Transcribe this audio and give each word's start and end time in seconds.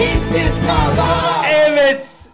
İstisnalar 0.00 1.44
Evet. 1.54 2.28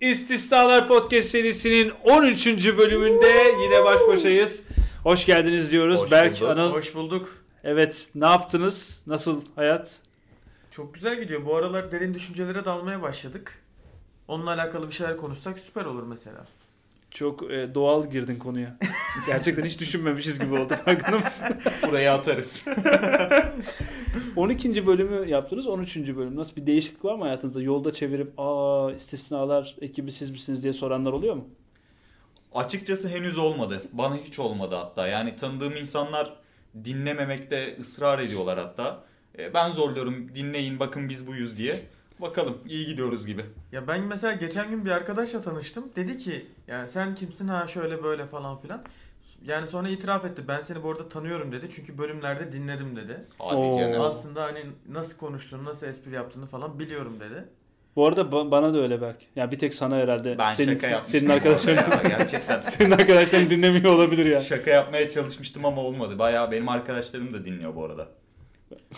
İstisnalar 0.00 0.88
Podcast 0.88 1.28
serisinin 1.28 1.92
13. 2.04 2.46
bölümünde 2.78 3.54
yine 3.62 3.84
baş 3.84 4.00
başayız. 4.08 4.62
Hoş 5.02 5.26
geldiniz 5.26 5.70
diyoruz. 5.70 6.00
Hoş 6.00 6.12
Berk, 6.12 6.32
bulduk. 6.34 6.48
Anıl. 6.50 6.72
Hoş 6.72 6.94
bulduk. 6.94 7.36
Evet, 7.64 8.08
ne 8.14 8.24
yaptınız? 8.26 9.02
Nasıl 9.06 9.42
hayat? 9.56 10.00
Çok 10.70 10.94
güzel 10.94 11.20
gidiyor. 11.20 11.46
Bu 11.46 11.56
aralar 11.56 11.90
derin 11.90 12.14
düşüncelere 12.14 12.64
dalmaya 12.64 13.02
başladık. 13.02 13.58
Onunla 14.28 14.50
alakalı 14.50 14.88
bir 14.88 14.92
şeyler 14.94 15.16
konuşsak 15.16 15.58
süper 15.58 15.84
olur 15.84 16.02
mesela. 16.02 16.44
Çok 17.14 17.50
e, 17.52 17.74
doğal 17.74 18.10
girdin 18.10 18.38
konuya. 18.38 18.76
Gerçekten 19.26 19.62
hiç 19.62 19.80
düşünmemişiz 19.80 20.38
gibi 20.38 20.52
oldu. 20.54 20.74
Farkında 20.84 21.18
mısın? 21.18 21.46
Buraya 21.88 22.14
atarız. 22.14 22.64
12. 24.36 24.86
bölümü 24.86 25.28
yaptınız. 25.28 25.66
13. 25.66 25.96
bölüm. 25.96 26.36
Nasıl 26.36 26.56
bir 26.56 26.66
değişiklik 26.66 27.04
var 27.04 27.14
mı 27.14 27.24
hayatınızda? 27.24 27.62
Yolda 27.62 27.92
çevirip 27.94 28.32
aa 28.38 28.92
istisnalar 28.92 29.76
ekibi 29.80 30.12
siz 30.12 30.30
misiniz 30.30 30.62
diye 30.62 30.72
soranlar 30.72 31.12
oluyor 31.12 31.34
mu? 31.34 31.48
Açıkçası 32.54 33.08
henüz 33.08 33.38
olmadı. 33.38 33.82
Bana 33.92 34.16
hiç 34.16 34.38
olmadı 34.38 34.74
hatta. 34.74 35.06
Yani 35.06 35.36
tanıdığım 35.36 35.76
insanlar 35.76 36.32
dinlememekte 36.84 37.76
ısrar 37.80 38.18
ediyorlar 38.18 38.58
hatta. 38.58 39.04
E, 39.38 39.54
Ben 39.54 39.70
zorluyorum 39.70 40.34
dinleyin 40.34 40.80
bakın 40.80 41.08
biz 41.08 41.26
buyuz 41.26 41.58
diye. 41.58 41.82
Bakalım 42.22 42.58
iyi 42.68 42.86
gidiyoruz 42.86 43.26
gibi. 43.26 43.44
Ya 43.72 43.88
ben 43.88 44.02
mesela 44.02 44.32
geçen 44.32 44.70
gün 44.70 44.84
bir 44.84 44.90
arkadaşla 44.90 45.42
tanıştım. 45.42 45.84
Dedi 45.96 46.18
ki 46.18 46.46
yani 46.68 46.88
sen 46.88 47.14
kimsin 47.14 47.48
ha 47.48 47.66
şöyle 47.66 48.02
böyle 48.02 48.26
falan 48.26 48.60
filan. 48.60 48.82
Yani 49.44 49.66
sonra 49.66 49.88
itiraf 49.88 50.24
etti. 50.24 50.42
Ben 50.48 50.60
seni 50.60 50.82
bu 50.82 50.90
arada 50.90 51.08
tanıyorum 51.08 51.52
dedi. 51.52 51.68
Çünkü 51.76 51.98
bölümlerde 51.98 52.52
dinledim 52.52 52.96
dedi. 52.96 53.24
Hadi 53.38 53.56
Oo. 53.56 53.78
canım. 53.78 54.00
Aslında 54.00 54.42
hani 54.42 54.60
nasıl 54.88 55.16
konuştuğunu, 55.18 55.64
nasıl 55.64 55.86
espri 55.86 56.14
yaptığını 56.14 56.46
falan 56.46 56.78
biliyorum 56.78 57.20
dedi. 57.20 57.44
Bu 57.96 58.06
arada 58.06 58.20
ba- 58.20 58.50
bana 58.50 58.74
da 58.74 58.78
öyle 58.78 59.00
Berk. 59.00 59.16
Ya 59.36 59.50
bir 59.50 59.58
tek 59.58 59.74
sana 59.74 59.96
herhalde. 59.96 60.38
Ben 60.38 60.54
senin, 60.54 60.74
şaka 60.74 60.86
yapmıştım. 60.86 61.20
Senin 61.20 61.30
arkadaşların 61.30 61.90
ya, 62.10 62.18
gerçekten. 62.18 62.62
senin 62.78 62.90
arkadaşların 62.90 63.50
dinlemiyor 63.50 63.94
olabilir 63.94 64.26
ya. 64.26 64.40
Şaka 64.40 64.70
yapmaya 64.70 65.10
çalışmıştım 65.10 65.64
ama 65.64 65.80
olmadı. 65.82 66.18
Bayağı 66.18 66.50
benim 66.50 66.68
arkadaşlarım 66.68 67.34
da 67.34 67.44
dinliyor 67.44 67.76
bu 67.76 67.84
arada. 67.84 68.08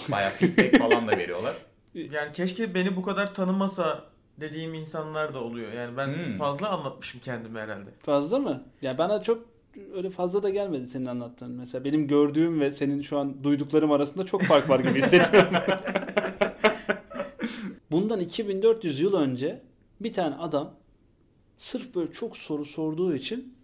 Bayağı 0.08 0.30
feedback 0.30 0.78
falan 0.78 1.08
da 1.08 1.16
veriyorlar. 1.18 1.54
Yani 1.94 2.32
keşke 2.32 2.74
beni 2.74 2.96
bu 2.96 3.02
kadar 3.02 3.34
tanımasa 3.34 4.04
dediğim 4.40 4.74
insanlar 4.74 5.34
da 5.34 5.40
oluyor. 5.44 5.72
Yani 5.72 5.96
ben 5.96 6.06
Hmm. 6.08 6.38
fazla 6.38 6.68
anlatmışım 6.68 7.20
kendimi 7.20 7.58
herhalde. 7.58 7.90
Fazla 8.02 8.38
mı? 8.38 8.62
Ya 8.82 8.98
bana 8.98 9.22
çok 9.22 9.44
öyle 9.94 10.10
fazla 10.10 10.42
da 10.42 10.50
gelmedi 10.50 10.86
senin 10.86 11.06
anlattığın. 11.06 11.50
Mesela 11.52 11.84
benim 11.84 12.08
gördüğüm 12.08 12.60
ve 12.60 12.70
senin 12.70 13.02
şu 13.02 13.18
an 13.18 13.44
duyduklarım 13.44 13.92
arasında 13.92 14.26
çok 14.26 14.42
fark 14.42 14.70
var 14.70 14.80
gibi 14.80 15.02
hissediyorum. 15.02 15.54
Bundan 17.90 18.20
2400 18.20 19.00
yıl 19.00 19.14
önce 19.14 19.62
bir 20.00 20.12
tane 20.12 20.34
adam 20.34 20.74
sırf 21.56 21.94
böyle 21.94 22.12
çok 22.12 22.36
soru 22.36 22.64
sorduğu 22.64 23.14
için 23.14 23.54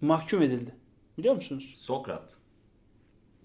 mahkum 0.00 0.42
edildi. 0.42 0.74
Biliyor 1.18 1.34
musunuz? 1.34 1.74
Sokrat. 1.76 2.36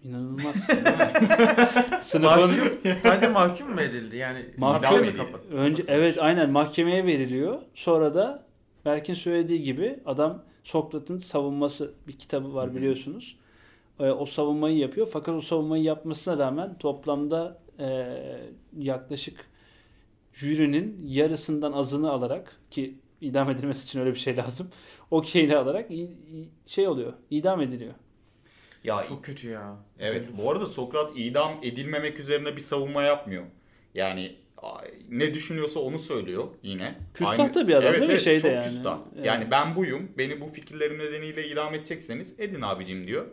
İnanılmaz. 0.05 0.55
Sınıfın 2.01 2.41
Mahkum, 2.41 2.97
sadece 2.99 3.27
mahkum 3.27 3.73
mu 3.73 3.81
edildi? 3.81 4.17
Yani 4.17 4.45
Mahkum 4.57 5.03
edildi. 5.03 5.17
kapat? 5.17 5.41
önce 5.51 5.83
evet 5.87 6.17
aynen 6.21 6.49
mahkemeye 6.51 7.05
veriliyor. 7.05 7.61
Sonra 7.73 8.13
da 8.13 8.45
Berk'in 8.85 9.13
söylediği 9.13 9.63
gibi 9.63 9.99
adam 10.05 10.43
Sokrat'ın 10.63 11.17
savunması 11.17 11.93
bir 12.07 12.13
kitabı 12.13 12.53
var 12.53 12.67
Hı 12.67 12.71
hı. 12.71 12.75
biliyorsunuz. 12.75 13.37
Ee, 13.99 14.03
o 14.09 14.25
savunmayı 14.25 14.77
yapıyor. 14.77 15.07
Fakat 15.13 15.35
o 15.35 15.41
savunmayı 15.41 15.83
yapmasına 15.83 16.37
rağmen 16.37 16.77
toplamda 16.77 17.61
e, 17.79 18.17
yaklaşık 18.77 19.45
jürinin 20.33 21.01
yarısından 21.07 21.71
azını 21.71 22.11
alarak 22.11 22.57
ki 22.71 22.95
idam 23.21 23.49
edilmesi 23.49 23.85
için 23.85 23.99
öyle 23.99 24.13
bir 24.13 24.19
şey 24.19 24.37
lazım. 24.37 24.69
Okeyini 25.11 25.55
alarak 25.55 25.91
şey 26.65 26.87
oluyor. 26.87 27.13
idam 27.29 27.61
ediliyor. 27.61 27.93
Ya 28.85 29.03
Çok 29.03 29.23
kötü 29.23 29.49
ya. 29.49 29.75
Evet 29.99 30.27
bu 30.37 30.51
arada 30.51 30.65
Sokrat 30.65 31.11
idam 31.15 31.53
edilmemek 31.63 32.19
üzerine 32.19 32.55
bir 32.55 32.61
savunma 32.61 33.03
yapmıyor. 33.03 33.43
Yani 33.93 34.35
ne 35.09 35.33
düşünüyorsa 35.33 35.79
onu 35.79 35.99
söylüyor 35.99 36.47
yine. 36.63 36.95
Küstah 37.13 37.53
da 37.53 37.67
bir 37.67 37.73
adam 37.73 37.83
evet, 37.83 37.99
değil 37.99 38.07
mi? 38.07 38.13
evet, 38.13 38.23
Şeyde 38.23 38.41
çok 38.41 38.51
yani. 38.51 38.63
küstah. 38.63 38.99
Evet. 39.15 39.25
Yani 39.25 39.51
ben 39.51 39.75
buyum. 39.75 40.11
Beni 40.17 40.41
bu 40.41 40.47
fikirlerim 40.47 40.99
nedeniyle 40.99 41.47
idam 41.47 41.75
edecekseniz 41.75 42.39
edin 42.39 42.61
abicim 42.61 43.07
diyor. 43.07 43.25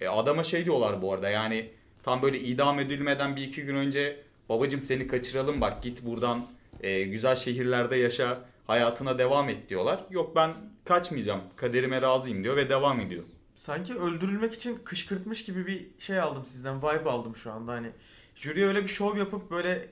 E, 0.00 0.08
adama 0.08 0.44
şey 0.44 0.64
diyorlar 0.64 1.02
bu 1.02 1.12
arada 1.12 1.30
yani 1.30 1.70
tam 2.02 2.22
böyle 2.22 2.40
idam 2.40 2.80
edilmeden 2.80 3.36
bir 3.36 3.42
iki 3.42 3.62
gün 3.62 3.76
önce 3.76 4.16
babacım 4.48 4.82
seni 4.82 5.06
kaçıralım 5.06 5.60
bak 5.60 5.82
git 5.82 6.06
buradan 6.06 6.46
e, 6.80 7.02
güzel 7.02 7.36
şehirlerde 7.36 7.96
yaşa 7.96 8.38
hayatına 8.66 9.18
devam 9.18 9.48
et 9.48 9.68
diyorlar. 9.68 10.00
Yok 10.10 10.36
ben 10.36 10.50
kaçmayacağım 10.84 11.40
kaderime 11.56 12.02
razıyım 12.02 12.44
diyor 12.44 12.56
ve 12.56 12.70
devam 12.70 13.00
ediyor. 13.00 13.24
Sanki 13.56 13.94
öldürülmek 13.94 14.54
için 14.54 14.78
kışkırtmış 14.84 15.44
gibi 15.44 15.66
bir 15.66 15.86
şey 15.98 16.20
aldım 16.20 16.44
sizden. 16.44 16.78
Vibe 16.78 17.10
aldım 17.10 17.36
şu 17.36 17.52
anda 17.52 17.72
hani. 17.72 17.88
Jüri 18.34 18.66
öyle 18.66 18.82
bir 18.82 18.88
şov 18.88 19.16
yapıp 19.16 19.50
böyle 19.50 19.70
e, 19.70 19.88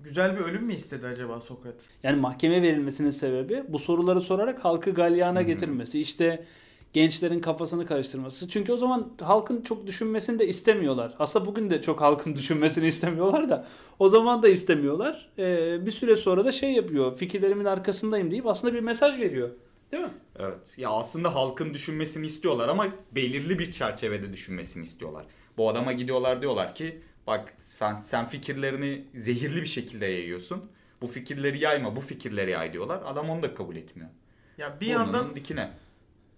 güzel 0.00 0.36
bir 0.36 0.40
ölüm 0.40 0.62
mü 0.62 0.74
istedi 0.74 1.06
acaba 1.06 1.40
Sokrat? 1.40 1.88
Yani 2.02 2.20
mahkemeye 2.20 2.62
verilmesinin 2.62 3.10
sebebi 3.10 3.64
bu 3.68 3.78
soruları 3.78 4.20
sorarak 4.20 4.64
halkı 4.64 4.90
galyana 4.90 5.40
hı. 5.40 5.42
getirmesi. 5.42 6.00
İşte 6.00 6.46
gençlerin 6.92 7.40
kafasını 7.40 7.86
karıştırması. 7.86 8.48
Çünkü 8.48 8.72
o 8.72 8.76
zaman 8.76 9.12
halkın 9.20 9.62
çok 9.62 9.86
düşünmesini 9.86 10.38
de 10.38 10.48
istemiyorlar. 10.48 11.14
Aslında 11.18 11.46
bugün 11.46 11.70
de 11.70 11.82
çok 11.82 12.00
halkın 12.00 12.34
düşünmesini 12.36 12.86
istemiyorlar 12.86 13.50
da 13.50 13.66
o 13.98 14.08
zaman 14.08 14.42
da 14.42 14.48
istemiyorlar. 14.48 15.28
Ee, 15.38 15.86
bir 15.86 15.90
süre 15.90 16.16
sonra 16.16 16.44
da 16.44 16.52
şey 16.52 16.72
yapıyor. 16.72 17.16
Fikirlerimin 17.16 17.64
arkasındayım 17.64 18.30
deyip 18.30 18.46
aslında 18.46 18.74
bir 18.74 18.80
mesaj 18.80 19.20
veriyor. 19.20 19.50
Değil 19.92 20.02
mi? 20.02 20.14
Evet. 20.38 20.74
Ya 20.78 20.90
aslında 20.90 21.34
halkın 21.34 21.74
düşünmesini 21.74 22.26
istiyorlar 22.26 22.68
ama 22.68 22.88
belirli 23.12 23.58
bir 23.58 23.72
çerçevede 23.72 24.32
düşünmesini 24.32 24.82
istiyorlar. 24.82 25.26
Bu 25.56 25.70
adama 25.70 25.92
gidiyorlar 25.92 26.42
diyorlar 26.42 26.74
ki 26.74 27.02
bak 27.26 27.54
sen, 28.00 28.26
fikirlerini 28.26 29.04
zehirli 29.14 29.62
bir 29.62 29.66
şekilde 29.66 30.06
yayıyorsun. 30.06 30.70
Bu 31.02 31.06
fikirleri 31.06 31.58
yayma, 31.58 31.96
bu 31.96 32.00
fikirleri 32.00 32.50
yay 32.50 32.72
diyorlar. 32.72 33.02
Adam 33.04 33.30
onu 33.30 33.42
da 33.42 33.54
kabul 33.54 33.76
etmiyor. 33.76 34.10
Ya 34.58 34.80
bir 34.80 34.86
Burnunun 34.86 34.98
yandan 35.02 35.36
dikine. 35.36 35.70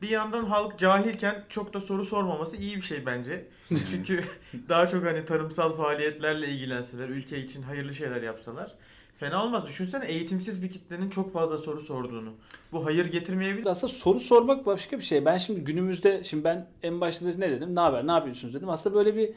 Bir 0.03 0.09
yandan 0.09 0.45
halk 0.45 0.79
cahilken 0.79 1.45
çok 1.49 1.75
da 1.75 1.81
soru 1.81 2.05
sormaması 2.05 2.57
iyi 2.57 2.77
bir 2.77 2.83
şey 2.83 3.07
bence. 3.07 3.47
Çünkü 3.91 4.25
daha 4.69 4.87
çok 4.87 5.05
hani 5.05 5.25
tarımsal 5.25 5.77
faaliyetlerle 5.77 6.49
ilgilenseler, 6.49 7.09
ülke 7.09 7.39
için 7.39 7.63
hayırlı 7.63 7.95
şeyler 7.95 8.23
yapsalar 8.23 8.75
fena 9.19 9.45
olmaz. 9.45 9.67
Düşünsene 9.67 10.07
eğitimsiz 10.07 10.63
bir 10.63 10.71
kitlenin 10.71 11.11
çok 11.11 11.33
fazla 11.33 11.59
soru 11.59 11.81
sorduğunu. 11.81 12.31
Bu 12.73 12.85
hayır 12.85 13.07
getirmeyebilir. 13.07 13.67
Aslında 13.67 13.93
soru 13.93 14.21
sormak 14.21 14.67
başka 14.67 14.99
bir 14.99 15.05
şey. 15.05 15.25
Ben 15.25 15.39
şimdi 15.39 15.61
günümüzde 15.61 16.25
şimdi 16.25 16.45
ben 16.45 16.67
en 16.83 17.01
başta 17.01 17.27
ne 17.27 17.51
dedim? 17.51 17.75
Ne 17.75 17.81
haber? 17.81 18.07
Ne 18.07 18.13
yapıyorsunuz 18.13 18.55
dedim. 18.55 18.69
Aslında 18.69 18.97
böyle 18.97 19.17
bir 19.17 19.31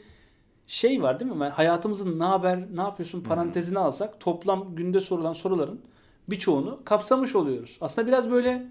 şey 0.66 1.02
var 1.02 1.20
değil 1.20 1.30
mi? 1.30 1.40
Ben 1.40 1.50
hayatımızın 1.50 2.18
ne 2.18 2.24
haber? 2.24 2.58
Ne 2.74 2.80
yapıyorsun 2.80 3.20
parantezini 3.20 3.78
alsak 3.78 4.20
toplam 4.20 4.76
günde 4.76 5.00
sorulan 5.00 5.32
soruların 5.32 5.80
birçoğunu 6.28 6.80
kapsamış 6.84 7.36
oluyoruz. 7.36 7.78
Aslında 7.80 8.08
biraz 8.08 8.30
böyle 8.30 8.66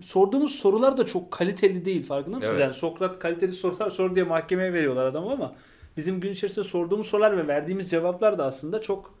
sorduğumuz 0.00 0.54
sorular 0.54 0.96
da 0.96 1.06
çok 1.06 1.30
kaliteli 1.30 1.84
değil 1.84 2.06
farkında 2.06 2.36
mısınız? 2.36 2.54
Evet. 2.56 2.64
Yani 2.64 2.74
Sokrat 2.74 3.18
kaliteli 3.18 3.52
sorular 3.52 3.90
sor 3.90 4.14
diye 4.14 4.24
mahkemeye 4.24 4.72
veriyorlar 4.72 5.06
adamı 5.06 5.32
ama 5.32 5.54
bizim 5.96 6.20
gün 6.20 6.32
içerisinde 6.32 6.64
sorduğumuz 6.64 7.06
sorular 7.06 7.36
ve 7.36 7.48
verdiğimiz 7.48 7.90
cevaplar 7.90 8.38
da 8.38 8.44
aslında 8.44 8.82
çok 8.82 9.14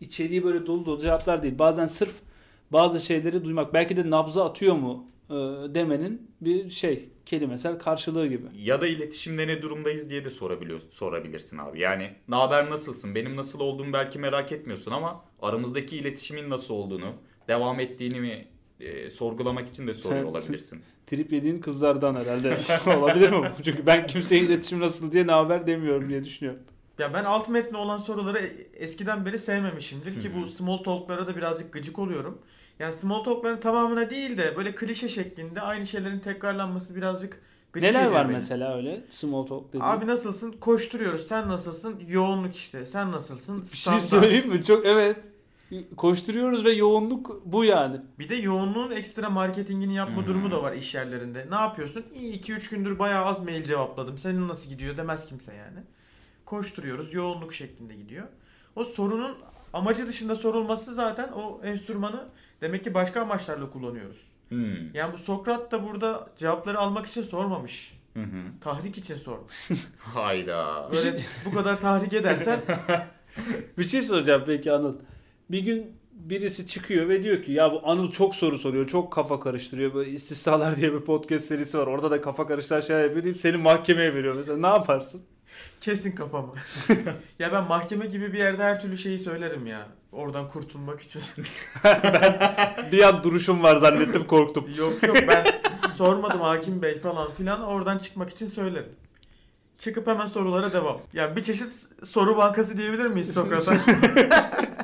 içeriği 0.00 0.44
böyle 0.44 0.66
dolu 0.66 0.86
dolu 0.86 1.00
cevaplar 1.00 1.42
değil. 1.42 1.58
Bazen 1.58 1.86
sırf 1.86 2.12
bazı 2.72 3.00
şeyleri 3.00 3.44
duymak 3.44 3.74
belki 3.74 3.96
de 3.96 4.10
nabza 4.10 4.44
atıyor 4.44 4.74
mu 4.74 5.06
e, 5.30 5.34
demenin 5.74 6.30
bir 6.40 6.70
şey 6.70 7.08
kelimesel 7.26 7.78
karşılığı 7.78 8.26
gibi. 8.26 8.46
Ya 8.56 8.80
da 8.80 8.86
iletişimde 8.86 9.46
ne 9.46 9.62
durumdayız 9.62 10.10
diye 10.10 10.24
de 10.24 10.30
sorabiliyor, 10.30 10.80
sorabilirsin 10.90 11.58
abi. 11.58 11.80
Yani 11.80 12.10
ne 12.28 12.34
haber 12.34 12.70
nasılsın? 12.70 13.14
Benim 13.14 13.36
nasıl 13.36 13.60
olduğumu 13.60 13.92
belki 13.92 14.18
merak 14.18 14.52
etmiyorsun 14.52 14.90
ama 14.90 15.24
aramızdaki 15.42 15.96
iletişimin 15.96 16.50
nasıl 16.50 16.74
olduğunu, 16.74 17.12
devam 17.48 17.80
ettiğini 17.80 18.20
mi 18.20 18.48
e, 18.80 19.10
sorgulamak 19.10 19.68
için 19.68 19.86
de 19.86 19.94
soruyor 19.94 20.20
Sen- 20.22 20.30
olabilirsin. 20.30 20.80
Trip 21.06 21.32
yediğin 21.32 21.60
kızlardan 21.60 22.14
herhalde 22.20 22.56
olabilir 22.98 23.30
mi? 23.30 23.50
bu? 23.58 23.62
Çünkü 23.62 23.86
ben 23.86 24.06
kimseye 24.06 24.40
iletişim 24.40 24.80
nasıl 24.80 25.12
diye 25.12 25.26
ne 25.26 25.32
haber 25.32 25.66
demiyorum 25.66 26.08
diye 26.08 26.24
düşünüyorum. 26.24 26.60
Ya 26.98 27.14
ben 27.14 27.24
alt 27.24 27.48
metni 27.48 27.78
olan 27.78 27.98
soruları 27.98 28.38
eskiden 28.74 29.26
beri 29.26 29.38
sevmemişimdir 29.38 30.20
ki 30.20 30.30
bu 30.36 30.46
small 30.46 30.76
talk'lara 30.78 31.26
da 31.26 31.36
birazcık 31.36 31.72
gıcık 31.72 31.98
oluyorum. 31.98 32.38
Yani 32.78 32.92
small 32.92 33.24
talk'ların 33.24 33.60
tamamına 33.60 34.10
değil 34.10 34.38
de 34.38 34.54
böyle 34.56 34.74
klişe 34.74 35.08
şeklinde 35.08 35.60
aynı 35.60 35.86
şeylerin 35.86 36.18
tekrarlanması 36.18 36.96
birazcık 36.96 37.40
gıcık 37.72 37.90
Neler 37.90 38.06
var 38.06 38.24
beni. 38.28 38.32
mesela 38.36 38.76
öyle 38.76 39.04
small 39.10 39.46
talk 39.46 39.68
dediğin? 39.68 39.84
Abi 39.84 40.06
nasılsın? 40.06 40.52
Koşturuyoruz. 40.52 41.26
Sen 41.26 41.48
nasılsın? 41.48 42.00
Yoğunluk 42.08 42.56
işte. 42.56 42.86
Sen 42.86 43.12
nasılsın? 43.12 43.62
bir 43.62 43.66
şey 43.66 43.78
Standart. 43.80 44.04
söyleyeyim 44.04 44.48
mi? 44.48 44.64
Çok 44.64 44.86
evet. 44.86 45.16
Koşturuyoruz 45.96 46.64
ve 46.64 46.72
yoğunluk 46.72 47.42
bu 47.44 47.64
yani. 47.64 48.00
Bir 48.18 48.28
de 48.28 48.34
yoğunluğun 48.34 48.90
ekstra 48.90 49.30
marketingini 49.30 49.94
yapma 49.94 50.16
Hmm. 50.16 50.26
durumu 50.26 50.50
da 50.50 50.62
var 50.62 50.72
iş 50.72 50.94
yerlerinde. 50.94 51.46
Ne 51.50 51.54
yapıyorsun? 51.54 52.04
İyi 52.14 52.32
2-3 52.38 52.70
gündür 52.70 52.98
bayağı 52.98 53.24
az 53.24 53.40
mail 53.44 53.64
cevapladım. 53.64 54.18
Senin 54.18 54.48
nasıl 54.48 54.68
gidiyor 54.70 54.96
demez 54.96 55.24
kimse 55.24 55.54
yani. 55.54 55.78
Koşturuyoruz. 56.44 57.14
Yoğunluk 57.14 57.52
şeklinde 57.54 57.94
gidiyor. 57.94 58.26
O 58.76 58.84
sorunun 58.84 59.36
amacı 59.72 60.06
dışında 60.06 60.36
sorulması 60.36 60.94
zaten 60.94 61.28
o 61.28 61.60
enstrümanı 61.64 62.24
demek 62.60 62.84
ki 62.84 62.94
başka 62.94 63.20
amaçlarla 63.20 63.70
kullanıyoruz. 63.70 64.22
Hmm. 64.48 64.94
Yani 64.94 65.12
bu 65.12 65.18
Sokrat 65.18 65.72
da 65.72 65.84
burada 65.88 66.28
cevapları 66.36 66.78
almak 66.78 67.06
için 67.06 67.22
sormamış. 67.22 67.96
Hı 68.14 68.22
hı. 68.22 68.42
Tahrik 68.60 68.98
için 68.98 69.16
sormuş. 69.16 69.68
Hayda. 69.98 70.88
Böyle 70.92 71.20
bu 71.44 71.54
kadar 71.54 71.80
tahrik 71.80 72.12
edersen 72.12 72.60
Bir 73.78 73.84
şey 73.84 74.02
soracağım 74.02 74.42
peki 74.46 74.72
Anıl. 74.72 74.96
Bir 75.50 75.58
gün 75.58 75.92
birisi 76.12 76.66
çıkıyor 76.66 77.08
ve 77.08 77.22
diyor 77.22 77.42
ki 77.42 77.52
ya 77.52 77.72
bu 77.72 77.80
Anıl 77.84 78.10
çok 78.10 78.34
soru 78.34 78.58
soruyor, 78.58 78.86
çok 78.86 79.12
kafa 79.12 79.40
karıştırıyor. 79.40 79.94
Böyle 79.94 80.10
istisnalar 80.10 80.76
diye 80.76 80.92
bir 80.92 81.00
podcast 81.00 81.46
serisi 81.46 81.78
var. 81.78 81.86
Orada 81.86 82.10
da 82.10 82.20
kafa 82.20 82.46
karıştıran 82.46 82.80
şeyler 82.80 83.04
yapıyor 83.04 83.24
deyip 83.24 83.38
seni 83.38 83.56
mahkemeye 83.56 84.14
veriyor 84.14 84.34
mesela. 84.34 84.58
Ne 84.58 84.66
yaparsın? 84.66 85.20
kesin 85.80 86.12
kafamı. 86.12 86.52
ya 87.38 87.52
ben 87.52 87.64
mahkeme 87.64 88.06
gibi 88.06 88.32
bir 88.32 88.38
yerde 88.38 88.62
her 88.62 88.80
türlü 88.80 88.98
şeyi 88.98 89.18
söylerim 89.18 89.66
ya. 89.66 89.88
Oradan 90.12 90.48
kurtulmak 90.48 91.00
için. 91.00 91.22
Bir 92.92 93.02
an 93.02 93.24
duruşum 93.24 93.62
var 93.62 93.76
zannettim 93.76 94.26
korktum. 94.26 94.64
yok 94.78 95.02
yok 95.02 95.16
ben 95.28 95.46
sormadım 95.96 96.40
hakim 96.40 96.82
bey 96.82 96.98
falan 96.98 97.32
filan 97.32 97.62
oradan 97.62 97.98
çıkmak 97.98 98.30
için 98.30 98.46
söylerim. 98.46 98.92
Çıkıp 99.78 100.06
hemen 100.06 100.26
sorulara 100.26 100.72
devam. 100.72 101.00
Yani 101.12 101.36
bir 101.36 101.42
çeşit 101.42 101.88
soru 102.04 102.36
bankası 102.36 102.76
diyebilir 102.76 103.06
miyiz 103.06 103.34
Sokrat'a? 103.34 103.74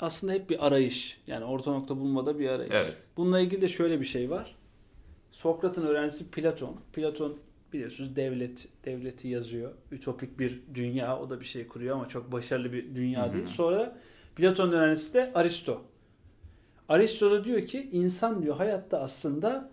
Aslında 0.00 0.32
hep 0.32 0.50
bir 0.50 0.66
arayış. 0.66 1.20
Yani 1.26 1.44
orta 1.44 1.72
nokta 1.72 1.96
bulmada 1.96 2.38
bir 2.38 2.48
arayış. 2.48 2.74
Evet. 2.74 2.96
Bununla 3.16 3.40
ilgili 3.40 3.60
de 3.60 3.68
şöyle 3.68 4.00
bir 4.00 4.04
şey 4.04 4.30
var. 4.30 4.56
Sokrat'ın 5.30 5.86
öğrencisi 5.86 6.30
Platon. 6.30 6.76
Platon 6.92 7.36
biliyorsunuz 7.72 8.16
devlet 8.16 8.68
devleti 8.84 9.28
yazıyor. 9.28 9.72
Ütopik 9.92 10.38
bir 10.38 10.60
dünya. 10.74 11.18
O 11.18 11.30
da 11.30 11.40
bir 11.40 11.44
şey 11.44 11.68
kuruyor 11.68 11.96
ama 11.96 12.08
çok 12.08 12.32
başarılı 12.32 12.72
bir 12.72 12.94
dünya 12.94 13.26
Hı 13.26 13.28
hı. 13.30 13.34
değil. 13.34 13.46
Sonra 13.46 13.98
Platon'un 14.36 14.72
öğrencisi 14.72 15.14
de 15.14 15.32
Aristo. 15.34 15.82
Aristo 16.88 17.30
da 17.30 17.44
diyor 17.44 17.62
ki 17.62 17.88
insan 17.92 18.42
diyor 18.42 18.56
hayatta 18.56 19.00
aslında 19.00 19.70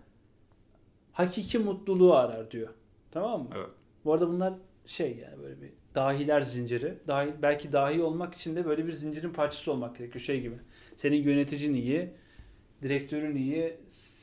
hakiki 1.12 1.58
mutluluğu 1.58 2.14
arar 2.14 2.50
diyor. 2.50 2.68
Tamam 3.10 3.40
mı? 3.42 3.48
Evet. 3.56 3.68
Bu 4.04 4.12
arada 4.12 4.28
bunlar 4.28 4.54
şey 4.88 5.16
yani 5.22 5.42
böyle 5.42 5.62
bir 5.62 5.70
dahiler 5.94 6.40
zinciri. 6.40 6.94
Dahi, 7.08 7.28
belki 7.42 7.72
dahi 7.72 8.02
olmak 8.02 8.34
için 8.34 8.56
de 8.56 8.66
böyle 8.66 8.86
bir 8.86 8.92
zincirin 8.92 9.32
parçası 9.32 9.72
olmak 9.72 9.96
gerekiyor. 9.96 10.24
Şey 10.24 10.40
gibi. 10.40 10.54
Senin 10.96 11.22
yöneticin 11.22 11.74
iyi, 11.74 12.10
direktörün 12.82 13.36
iyi, 13.36 13.76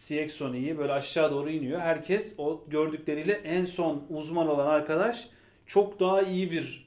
CXO'n 0.07 0.53
iyi. 0.53 0.77
Böyle 0.77 0.93
aşağı 0.93 1.31
doğru 1.31 1.49
iniyor. 1.49 1.79
Herkes 1.79 2.33
o 2.37 2.65
gördükleriyle 2.67 3.33
en 3.33 3.65
son 3.65 4.05
uzman 4.09 4.47
olan 4.47 4.67
arkadaş 4.67 5.29
çok 5.65 5.99
daha 5.99 6.21
iyi 6.21 6.51
bir 6.51 6.85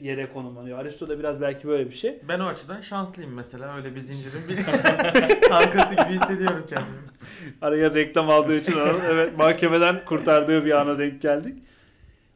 yere 0.00 0.28
konumlanıyor. 0.28 0.78
Aristo 0.78 1.08
da 1.08 1.18
biraz 1.18 1.40
belki 1.40 1.68
böyle 1.68 1.86
bir 1.90 1.94
şey. 1.94 2.20
ben 2.28 2.40
o 2.40 2.46
açıdan 2.46 2.80
şanslıyım 2.80 3.34
mesela. 3.34 3.76
Öyle 3.76 3.94
bir 3.94 4.00
zincirin 4.00 4.48
bir 4.48 4.56
halkası 5.50 5.94
gibi 5.94 6.14
hissediyorum 6.14 6.66
kendimi. 6.68 6.96
Araya 7.62 7.94
reklam 7.94 8.30
aldığı 8.30 8.56
için 8.56 8.74
evet 9.10 9.38
mahkemeden 9.38 10.04
kurtardığı 10.04 10.64
bir 10.64 10.80
ana 10.80 10.98
denk 10.98 11.22
geldik. 11.22 11.62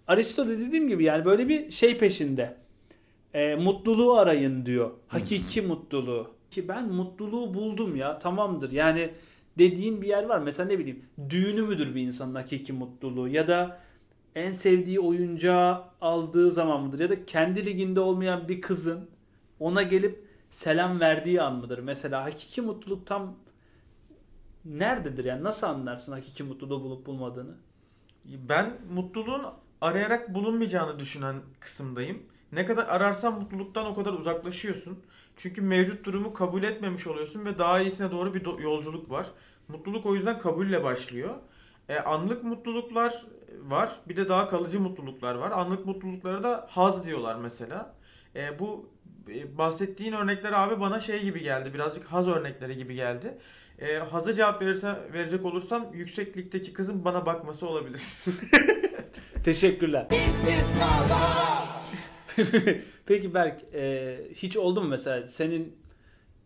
Aristo 0.09 0.47
da 0.47 0.51
dediğim 0.51 0.89
gibi 0.89 1.05
yani 1.05 1.25
böyle 1.25 1.49
bir 1.49 1.71
şey 1.71 1.99
peşinde. 1.99 2.57
E, 3.35 3.55
mutluluğu 3.55 4.17
arayın 4.17 4.67
diyor. 4.67 4.91
Hakiki 5.09 5.63
mutluluğu. 5.63 6.31
Ki 6.51 6.69
ben 6.69 6.93
mutluluğu 6.93 7.55
buldum 7.55 7.97
ya 7.97 8.19
tamamdır. 8.19 8.73
Yani 8.73 9.11
dediğin 9.59 10.03
bir 10.03 10.09
yer 10.09 10.25
var. 10.25 10.39
Mesela 10.39 10.69
ne 10.69 10.79
bileyim 10.79 11.05
düğünü 11.31 11.63
müdür 11.63 11.95
bir 11.95 12.03
insanın 12.03 12.35
hakiki 12.35 12.73
mutluluğu 12.73 13.29
ya 13.29 13.49
da 13.49 13.81
en 14.35 14.53
sevdiği 14.53 15.01
oyuncağı 15.01 15.85
aldığı 16.01 16.51
zaman 16.51 16.83
mıdır 16.83 17.01
ya 17.01 17.11
da 17.11 17.25
kendi 17.25 17.65
liginde 17.67 18.01
olmayan 18.01 18.49
bir 18.49 18.61
kızın 18.61 19.09
ona 19.61 19.83
gelip 19.83 20.25
selam 20.51 21.01
verdiği 21.01 21.43
an 21.43 21.55
mıdır? 21.55 21.79
Mesela 21.79 22.25
hakiki 22.25 22.61
mutluluk 22.61 23.07
tam 23.07 23.37
nerededir 24.65 25.25
yani 25.25 25.45
nasıl 25.45 25.67
anlarsın 25.67 26.13
hakiki 26.13 26.43
mutluluğu 26.43 26.83
bulup 26.83 27.07
bulmadığını? 27.07 27.55
Ben 28.25 28.73
mutluluğun 28.95 29.43
arayarak 29.81 30.35
bulunmayacağını 30.35 30.99
düşünen 30.99 31.37
kısımdayım. 31.61 32.23
Ne 32.53 32.65
kadar 32.65 32.87
ararsan 32.87 33.35
mutluluktan 33.41 33.87
o 33.87 33.95
kadar 33.95 34.13
uzaklaşıyorsun. 34.13 34.99
Çünkü 35.37 35.63
mevcut 35.63 36.07
durumu 36.07 36.33
kabul 36.33 36.63
etmemiş 36.63 37.07
oluyorsun 37.07 37.45
ve 37.45 37.59
daha 37.59 37.81
iyisine 37.81 38.11
doğru 38.11 38.35
bir 38.35 38.45
do- 38.45 38.63
yolculuk 38.63 39.11
var. 39.11 39.27
Mutluluk 39.69 40.07
o 40.07 40.15
yüzden 40.15 40.39
kabulle 40.39 40.85
başlıyor. 40.85 41.35
E, 41.89 41.99
anlık 41.99 42.45
mutluluklar 42.45 43.23
var. 43.63 43.93
Bir 44.09 44.17
de 44.17 44.29
daha 44.29 44.49
kalıcı 44.49 44.81
mutluluklar 44.81 45.35
var. 45.35 45.51
Anlık 45.51 45.87
mutluluklara 45.87 46.43
da 46.43 46.67
haz 46.71 47.05
diyorlar 47.05 47.37
mesela. 47.37 47.95
E, 48.37 48.59
bu 48.59 48.89
e, 49.29 49.59
bahsettiğin 49.59 50.13
örnekler 50.13 50.53
abi 50.53 50.81
bana 50.81 51.01
şey 51.01 51.23
gibi 51.23 51.43
geldi. 51.43 51.75
Birazcık 51.75 52.05
haz 52.05 52.29
örnekleri 52.29 52.77
gibi 52.77 52.95
geldi. 52.95 53.39
E, 53.79 53.97
haza 53.99 54.33
cevap 54.33 54.63
verirse, 54.63 54.97
verecek 55.13 55.45
olursam 55.45 55.87
yükseklikteki 55.93 56.73
kızın 56.73 57.05
bana 57.05 57.27
bakması 57.27 57.67
olabilir. 57.69 58.25
Teşekkürler. 59.49 60.07
Peki 63.07 63.35
Berk 63.35 63.75
e, 63.75 64.19
hiç 64.35 64.57
oldu 64.57 64.81
mu 64.81 64.89
mesela 64.89 65.29
senin 65.29 65.77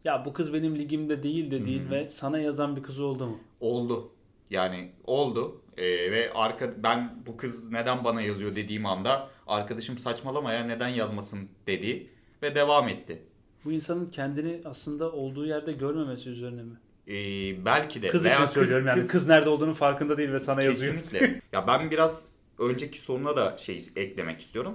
ya 0.04 0.24
bu 0.24 0.32
kız 0.32 0.52
benim 0.52 0.78
ligimde 0.78 1.22
değil 1.22 1.50
dediğin 1.50 1.86
Hı. 1.86 1.90
ve 1.90 2.08
sana 2.08 2.38
yazan 2.38 2.76
bir 2.76 2.82
kız 2.82 3.00
oldu 3.00 3.26
mu? 3.26 3.40
Oldu. 3.60 4.12
Yani 4.50 4.92
oldu. 5.04 5.62
Ee, 5.76 5.84
ve 5.84 6.32
arka 6.34 6.82
ben 6.82 7.22
bu 7.26 7.36
kız 7.36 7.70
neden 7.70 8.04
bana 8.04 8.22
yazıyor 8.22 8.56
dediğim 8.56 8.86
anda 8.86 9.28
arkadaşım 9.46 9.98
saçmalama 9.98 10.52
ya 10.52 10.64
neden 10.64 10.88
yazmasın 10.88 11.48
dedi 11.66 12.06
ve 12.42 12.54
devam 12.54 12.88
etti. 12.88 13.22
Bu 13.64 13.72
insanın 13.72 14.06
kendini 14.06 14.60
aslında 14.64 15.12
olduğu 15.12 15.46
yerde 15.46 15.72
görmemesi 15.72 16.30
üzerine 16.30 16.62
mi? 16.62 16.76
Ee, 17.08 17.64
belki 17.64 18.02
de. 18.02 18.08
Kız 18.08 18.24
Veya 18.24 18.36
için 18.36 18.46
söylüyorum 18.46 18.86
yani 18.86 19.06
kız 19.06 19.28
nerede 19.28 19.48
olduğunu 19.48 19.74
farkında 19.74 20.18
değil 20.18 20.32
ve 20.32 20.38
sana 20.38 20.62
yazıyor. 20.62 20.94
Kesinlikle. 20.94 21.42
ya 21.52 21.66
ben 21.66 21.90
biraz 21.90 22.31
önceki 22.62 23.00
soruna 23.00 23.36
da 23.36 23.58
şey 23.58 23.88
eklemek 23.96 24.40
istiyorum. 24.40 24.74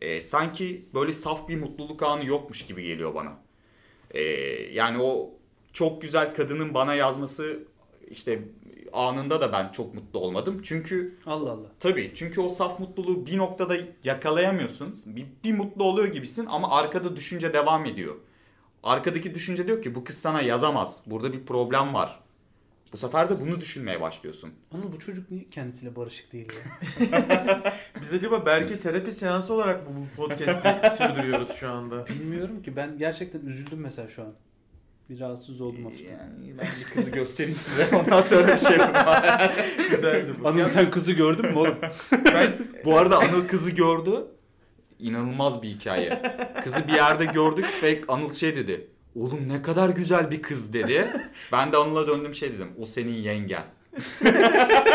Ee, 0.00 0.20
sanki 0.20 0.86
böyle 0.94 1.12
saf 1.12 1.48
bir 1.48 1.56
mutluluk 1.56 2.02
anı 2.02 2.26
yokmuş 2.26 2.66
gibi 2.66 2.82
geliyor 2.82 3.14
bana. 3.14 3.38
Ee, 4.10 4.22
yani 4.72 5.02
o 5.02 5.30
çok 5.72 6.02
güzel 6.02 6.34
kadının 6.34 6.74
bana 6.74 6.94
yazması 6.94 7.58
işte 8.10 8.42
anında 8.92 9.40
da 9.40 9.52
ben 9.52 9.68
çok 9.72 9.94
mutlu 9.94 10.20
olmadım. 10.20 10.60
Çünkü 10.62 11.18
Allah 11.26 11.50
Allah. 11.50 11.68
tabii 11.80 12.12
çünkü 12.14 12.40
o 12.40 12.48
saf 12.48 12.80
mutluluğu 12.80 13.26
bir 13.26 13.38
noktada 13.38 13.76
yakalayamıyorsun. 14.04 15.00
Bir, 15.06 15.26
bir 15.44 15.52
mutlu 15.52 15.84
oluyor 15.84 16.08
gibisin 16.08 16.46
ama 16.46 16.70
arkada 16.70 17.16
düşünce 17.16 17.54
devam 17.54 17.86
ediyor. 17.86 18.14
Arkadaki 18.82 19.34
düşünce 19.34 19.68
diyor 19.68 19.82
ki 19.82 19.94
bu 19.94 20.04
kız 20.04 20.18
sana 20.18 20.42
yazamaz. 20.42 21.02
Burada 21.06 21.32
bir 21.32 21.46
problem 21.46 21.94
var. 21.94 22.20
Bu 22.96 23.00
sefer 23.00 23.30
de 23.30 23.40
bunu 23.40 23.60
düşünmeye 23.60 24.00
başlıyorsun. 24.00 24.50
Anıl 24.74 24.92
bu 24.92 24.98
çocuk 24.98 25.30
niye 25.30 25.48
kendisiyle 25.48 25.96
barışık 25.96 26.32
değil 26.32 26.48
ya? 26.48 27.74
Biz 28.02 28.12
acaba 28.12 28.46
belki 28.46 28.80
terapi 28.80 29.12
seansı 29.12 29.54
olarak 29.54 29.86
bu 29.86 29.90
bu 30.00 30.16
podcast'i 30.16 30.96
sürdürüyoruz 30.96 31.52
şu 31.52 31.68
anda. 31.70 32.06
Bilmiyorum 32.06 32.62
ki 32.62 32.76
ben 32.76 32.98
gerçekten 32.98 33.40
üzüldüm 33.40 33.80
mesela 33.80 34.08
şu 34.08 34.22
an. 34.22 34.32
Bir 35.10 35.20
rahatsız 35.20 35.60
oldum 35.60 35.84
hafiften. 35.84 36.12
Yani 36.12 36.58
ben 36.58 36.66
bir 36.80 36.94
kızı 36.94 37.10
göstereyim 37.10 37.58
size 37.58 37.96
ondan 37.96 38.20
sonra 38.20 38.48
bir 38.48 38.58
şey 38.58 38.76
yapayım. 38.76 39.52
Güzeldi 39.90 40.34
bu. 40.40 40.48
Anıl 40.48 40.64
sen 40.64 40.90
kızı 40.90 41.12
gördün 41.12 41.46
mü 41.50 41.58
oğlum? 41.58 41.78
ben 42.12 42.52
Bu 42.84 42.98
arada 42.98 43.18
Anıl 43.18 43.48
kızı 43.48 43.70
gördü. 43.70 44.26
İnanılmaz 44.98 45.62
bir 45.62 45.68
hikaye. 45.68 46.22
Kızı 46.64 46.88
bir 46.88 46.92
yerde 46.92 47.24
gördük 47.24 47.66
ve 47.82 48.00
Anıl 48.08 48.32
şey 48.32 48.56
dedi. 48.56 48.88
Oğlum 49.16 49.48
ne 49.48 49.62
kadar 49.62 49.88
güzel 49.88 50.30
bir 50.30 50.42
kız 50.42 50.72
dedi. 50.72 51.06
Ben 51.52 51.72
de 51.72 51.76
Anıl'a 51.76 52.08
döndüm 52.08 52.34
şey 52.34 52.52
dedim. 52.52 52.68
O 52.80 52.84
senin 52.84 53.12
yengen. 53.12 53.64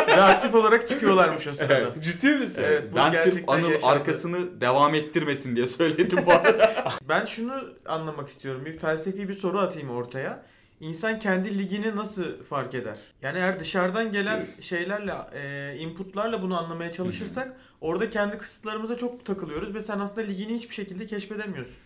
ve 0.08 0.22
aktif 0.22 0.56
olarak 0.56 0.88
çıkıyorlarmış 0.88 1.48
o 1.48 1.54
sırada. 1.54 1.78
Evet. 1.78 2.04
Ciddi 2.04 2.28
misin? 2.28 2.64
Evet, 2.66 2.88
bu 2.92 2.96
ben 2.96 3.12
sırf 3.12 3.24
gerçekten 3.24 3.54
Anıl 3.54 3.70
yaşandı. 3.70 3.94
arkasını 3.94 4.62
devam 4.62 4.96
ettirmesin 4.96 5.56
diye 5.56 5.68
söyledim 5.68 6.20
bu 6.26 6.32
arada. 6.32 6.72
Ben 7.10 7.26
şunu 7.26 7.64
anlamak 7.86 8.30
istiyorum. 8.30 8.66
Bir 8.66 8.78
felsefi 8.78 9.30
bir 9.30 9.34
soru 9.34 9.60
atayım 9.60 9.90
ortaya. 9.90 10.44
İnsan 10.80 11.20
kendi 11.20 11.58
ligini 11.58 11.96
nasıl 11.96 12.44
fark 12.44 12.74
eder? 12.74 12.98
Yani 13.22 13.38
eğer 13.38 13.60
dışarıdan 13.60 14.12
gelen 14.12 14.48
şeylerle, 14.60 15.14
e, 15.34 15.76
inputlarla 15.78 16.42
bunu 16.42 16.60
anlamaya 16.60 16.92
çalışırsak 16.92 17.54
orada 17.82 18.10
kendi 18.10 18.38
kısıtlarımıza 18.38 18.98
çok 18.98 19.26
takılıyoruz 19.26 19.74
ve 19.74 19.82
sen 19.82 20.00
aslında 20.00 20.22
ligini 20.22 20.56
hiçbir 20.56 20.76
şekilde 20.76 21.06
keşfedemiyorsun. 21.06 21.78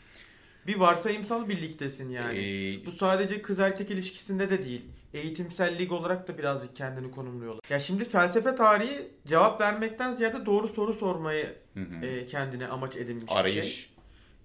Bir 0.68 0.76
varsayımsal 0.76 1.50
bir 1.50 1.62
ligdesin 1.62 2.10
yani. 2.10 2.40
Ee, 2.40 2.86
Bu 2.86 2.92
sadece 2.92 3.42
kız 3.42 3.60
erkek 3.60 3.92
ilişkisinde 3.92 4.50
de 4.50 4.64
değil. 4.64 4.86
Eğitimsel 5.14 5.80
lig 5.80 5.92
olarak 5.92 6.28
da 6.28 6.38
birazcık 6.38 6.76
kendini 6.76 7.12
konumluyorlar. 7.12 7.62
Ya 7.70 7.80
şimdi 7.80 8.06
felsefe 8.06 8.56
tarihi 8.56 9.08
cevap 9.26 9.62
vermekten 9.62 10.14
ziyade 10.14 10.46
doğru 10.46 10.68
soru 10.68 10.94
sormayı 10.94 11.56
hı 11.74 11.80
hı. 11.80 12.06
e, 12.06 12.26
kendine 12.26 12.68
amaç 12.68 12.96
edinmiş 12.96 13.24
bir 13.24 13.30
şey. 13.30 13.38
Arayış. 13.38 13.94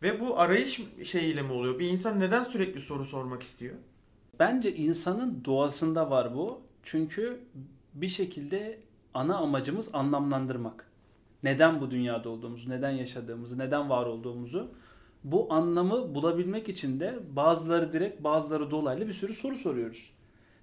Ve 0.02 0.20
bu 0.20 0.40
arayış 0.40 0.80
şeyiyle 1.04 1.42
mi 1.42 1.52
oluyor? 1.52 1.78
Bir 1.78 1.88
insan 1.88 2.20
neden 2.20 2.44
sürekli 2.44 2.80
soru 2.80 3.04
sormak 3.04 3.42
istiyor? 3.42 3.74
Bence 4.38 4.74
insanın 4.76 5.44
doğasında 5.44 6.10
var 6.10 6.34
bu. 6.34 6.60
Çünkü 6.82 7.40
bir 7.94 8.08
şekilde 8.08 8.80
ana 9.14 9.36
amacımız 9.36 9.90
anlamlandırmak. 9.92 10.86
Neden 11.42 11.80
bu 11.80 11.90
dünyada 11.90 12.28
olduğumuzu, 12.28 12.70
neden 12.70 12.90
yaşadığımızı, 12.90 13.58
neden 13.58 13.90
var 13.90 14.06
olduğumuzu 14.06 14.70
bu 15.24 15.52
anlamı 15.52 16.14
bulabilmek 16.14 16.68
için 16.68 17.00
de 17.00 17.18
bazıları 17.30 17.92
direkt 17.92 18.24
bazıları 18.24 18.70
dolaylı 18.70 19.06
bir 19.06 19.12
sürü 19.12 19.34
soru 19.34 19.56
soruyoruz. 19.56 20.12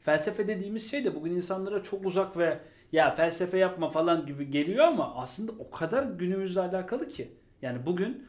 Felsefe 0.01 0.47
dediğimiz 0.47 0.91
şey 0.91 1.05
de 1.05 1.15
bugün 1.15 1.35
insanlara 1.35 1.83
çok 1.83 2.05
uzak 2.05 2.37
ve 2.37 2.59
ya 2.91 3.15
felsefe 3.15 3.57
yapma 3.57 3.89
falan 3.89 4.25
gibi 4.25 4.51
geliyor 4.51 4.85
ama 4.85 5.15
aslında 5.15 5.51
o 5.59 5.71
kadar 5.71 6.03
günümüzle 6.03 6.61
alakalı 6.61 7.09
ki. 7.09 7.31
Yani 7.61 7.85
bugün 7.85 8.27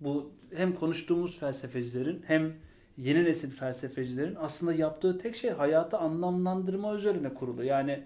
bu 0.00 0.32
hem 0.54 0.72
konuştuğumuz 0.72 1.38
felsefecilerin 1.38 2.22
hem 2.26 2.52
yeni 2.96 3.24
nesil 3.24 3.50
felsefecilerin 3.50 4.36
aslında 4.40 4.72
yaptığı 4.72 5.18
tek 5.18 5.36
şey 5.36 5.50
hayatı 5.50 5.98
anlamlandırma 5.98 6.94
üzerine 6.94 7.34
kurulu. 7.34 7.64
Yani 7.64 8.04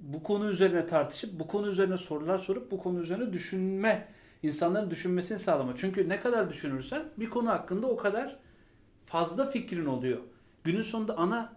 bu 0.00 0.22
konu 0.22 0.48
üzerine 0.48 0.86
tartışıp 0.86 1.40
bu 1.40 1.46
konu 1.46 1.68
üzerine 1.68 1.96
sorular 1.96 2.38
sorup 2.38 2.70
bu 2.70 2.78
konu 2.78 3.00
üzerine 3.00 3.32
düşünme, 3.32 4.08
insanların 4.44 4.90
düşünmesini 4.90 5.38
sağlama. 5.38 5.76
Çünkü 5.76 6.08
ne 6.08 6.20
kadar 6.20 6.48
düşünürsen 6.50 7.04
bir 7.16 7.30
konu 7.30 7.48
hakkında 7.48 7.86
o 7.86 7.96
kadar 7.96 8.36
fazla 9.06 9.46
fikrin 9.50 9.86
oluyor. 9.86 10.20
Günün 10.64 10.82
sonunda 10.82 11.18
ana 11.18 11.52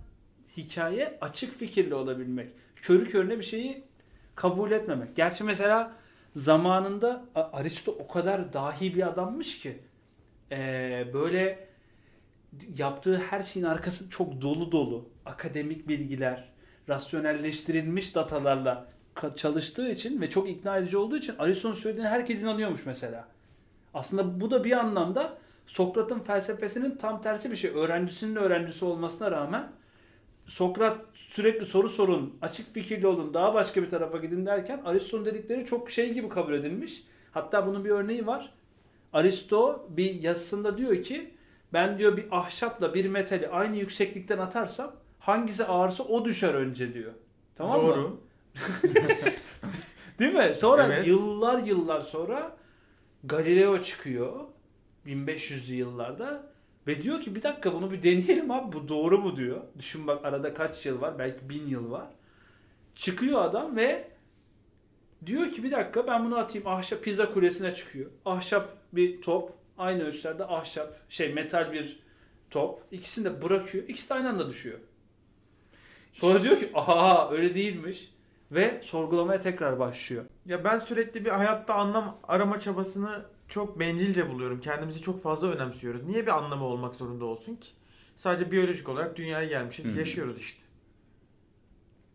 hikaye 0.57 1.17
açık 1.21 1.53
fikirli 1.53 1.95
olabilmek. 1.95 2.49
Körü 2.75 3.07
körüne 3.07 3.37
bir 3.37 3.43
şeyi 3.43 3.83
kabul 4.35 4.71
etmemek. 4.71 5.15
Gerçi 5.15 5.43
mesela 5.43 5.91
zamanında 6.33 7.25
Aristo 7.35 7.91
o 7.91 8.07
kadar 8.07 8.53
dahi 8.53 8.95
bir 8.95 9.07
adammış 9.07 9.59
ki 9.59 9.79
eee, 10.51 11.09
böyle 11.13 11.67
yaptığı 12.77 13.17
her 13.17 13.41
şeyin 13.41 13.65
arkası 13.65 14.09
çok 14.09 14.41
dolu 14.41 14.71
dolu. 14.71 15.09
Akademik 15.25 15.87
bilgiler, 15.87 16.49
rasyonelleştirilmiş 16.89 18.15
datalarla 18.15 18.87
çalıştığı 19.35 19.91
için 19.91 20.21
ve 20.21 20.29
çok 20.29 20.49
ikna 20.49 20.77
edici 20.77 20.97
olduğu 20.97 21.17
için 21.17 21.35
Aristo'nun 21.39 21.73
söylediğine 21.73 22.09
herkes 22.09 22.43
inanıyormuş 22.43 22.85
mesela. 22.85 23.27
Aslında 23.93 24.41
bu 24.41 24.51
da 24.51 24.63
bir 24.63 24.71
anlamda 24.71 25.37
Sokrat'ın 25.67 26.19
felsefesinin 26.19 26.95
tam 26.95 27.21
tersi 27.21 27.51
bir 27.51 27.55
şey. 27.55 27.71
Öğrencisinin 27.71 28.35
öğrencisi 28.35 28.85
olmasına 28.85 29.31
rağmen 29.31 29.71
Sokrat 30.45 30.97
sürekli 31.13 31.65
soru 31.65 31.89
sorun, 31.89 32.37
açık 32.41 32.73
fikirli 32.73 33.07
olun, 33.07 33.33
daha 33.33 33.53
başka 33.53 33.81
bir 33.81 33.89
tarafa 33.89 34.17
gidin 34.17 34.45
derken 34.45 34.81
Aristo'nun 34.85 35.25
dedikleri 35.25 35.65
çok 35.65 35.91
şey 35.91 36.13
gibi 36.13 36.29
kabul 36.29 36.53
edilmiş. 36.53 37.03
Hatta 37.31 37.67
bunun 37.67 37.85
bir 37.85 37.89
örneği 37.89 38.27
var. 38.27 38.53
Aristo 39.13 39.87
bir 39.89 40.21
yazısında 40.21 40.77
diyor 40.77 41.03
ki 41.03 41.33
ben 41.73 41.99
diyor 41.99 42.17
bir 42.17 42.25
ahşapla 42.31 42.93
bir 42.93 43.05
metali 43.09 43.47
aynı 43.47 43.77
yükseklikten 43.77 44.37
atarsam 44.37 44.95
hangisi 45.19 45.65
ağırsa 45.65 46.03
o 46.03 46.25
düşer 46.25 46.53
önce 46.53 46.93
diyor. 46.93 47.11
Tamam 47.55 47.81
mı? 47.81 47.87
Doğru. 47.87 48.19
Değil 50.19 50.33
mi? 50.33 50.55
Sonra 50.55 50.85
Evet. 50.85 51.07
yıllar 51.07 51.63
yıllar 51.63 52.01
sonra 52.01 52.57
Galileo 53.23 53.81
çıkıyor 53.81 54.45
1500'lü 55.05 55.73
yıllarda 55.73 56.51
ve 56.87 57.01
diyor 57.01 57.21
ki 57.21 57.35
bir 57.35 57.43
dakika 57.43 57.73
bunu 57.73 57.91
bir 57.91 58.03
deneyelim 58.03 58.51
abi 58.51 58.73
bu 58.73 58.87
doğru 58.87 59.17
mu 59.17 59.37
diyor. 59.37 59.61
Düşün 59.79 60.07
bak 60.07 60.25
arada 60.25 60.53
kaç 60.53 60.85
yıl 60.85 61.01
var 61.01 61.19
belki 61.19 61.49
bin 61.49 61.67
yıl 61.67 61.91
var. 61.91 62.07
Çıkıyor 62.95 63.41
adam 63.41 63.75
ve 63.75 64.07
diyor 65.25 65.51
ki 65.51 65.63
bir 65.63 65.71
dakika 65.71 66.07
ben 66.07 66.25
bunu 66.25 66.37
atayım 66.37 66.67
ahşap 66.67 67.03
pizza 67.03 67.33
kulesine 67.33 67.73
çıkıyor. 67.75 68.11
Ahşap 68.25 68.77
bir 68.93 69.21
top 69.21 69.53
aynı 69.77 70.03
ölçülerde 70.03 70.45
ahşap 70.45 70.99
şey 71.09 71.33
metal 71.33 71.73
bir 71.73 71.99
top 72.49 72.83
ikisini 72.91 73.25
de 73.25 73.41
bırakıyor 73.41 73.83
ikisi 73.87 74.09
de 74.09 74.13
aynı 74.13 74.29
anda 74.29 74.49
düşüyor. 74.49 74.79
Sonra 76.13 76.43
diyor 76.43 76.59
ki 76.59 76.69
aha 76.73 77.31
öyle 77.31 77.55
değilmiş 77.55 78.11
ve 78.51 78.79
sorgulamaya 78.83 79.39
tekrar 79.39 79.79
başlıyor. 79.79 80.25
Ya 80.45 80.63
ben 80.63 80.79
sürekli 80.79 81.25
bir 81.25 81.29
hayatta 81.29 81.73
anlam 81.75 82.19
arama 82.23 82.59
çabasını 82.59 83.25
çok 83.47 83.79
bencilce 83.79 84.29
buluyorum. 84.29 84.59
Kendimizi 84.59 85.01
çok 85.01 85.23
fazla 85.23 85.47
önemsiyoruz. 85.47 86.03
Niye 86.03 86.25
bir 86.25 86.37
anlamı 86.37 86.65
olmak 86.65 86.95
zorunda 86.95 87.25
olsun 87.25 87.55
ki? 87.55 87.67
Sadece 88.15 88.51
biyolojik 88.51 88.89
olarak 88.89 89.15
dünyaya 89.15 89.47
gelmişiz, 89.47 89.93
Hı 89.93 89.99
yaşıyoruz 89.99 90.37
işte. 90.37 90.67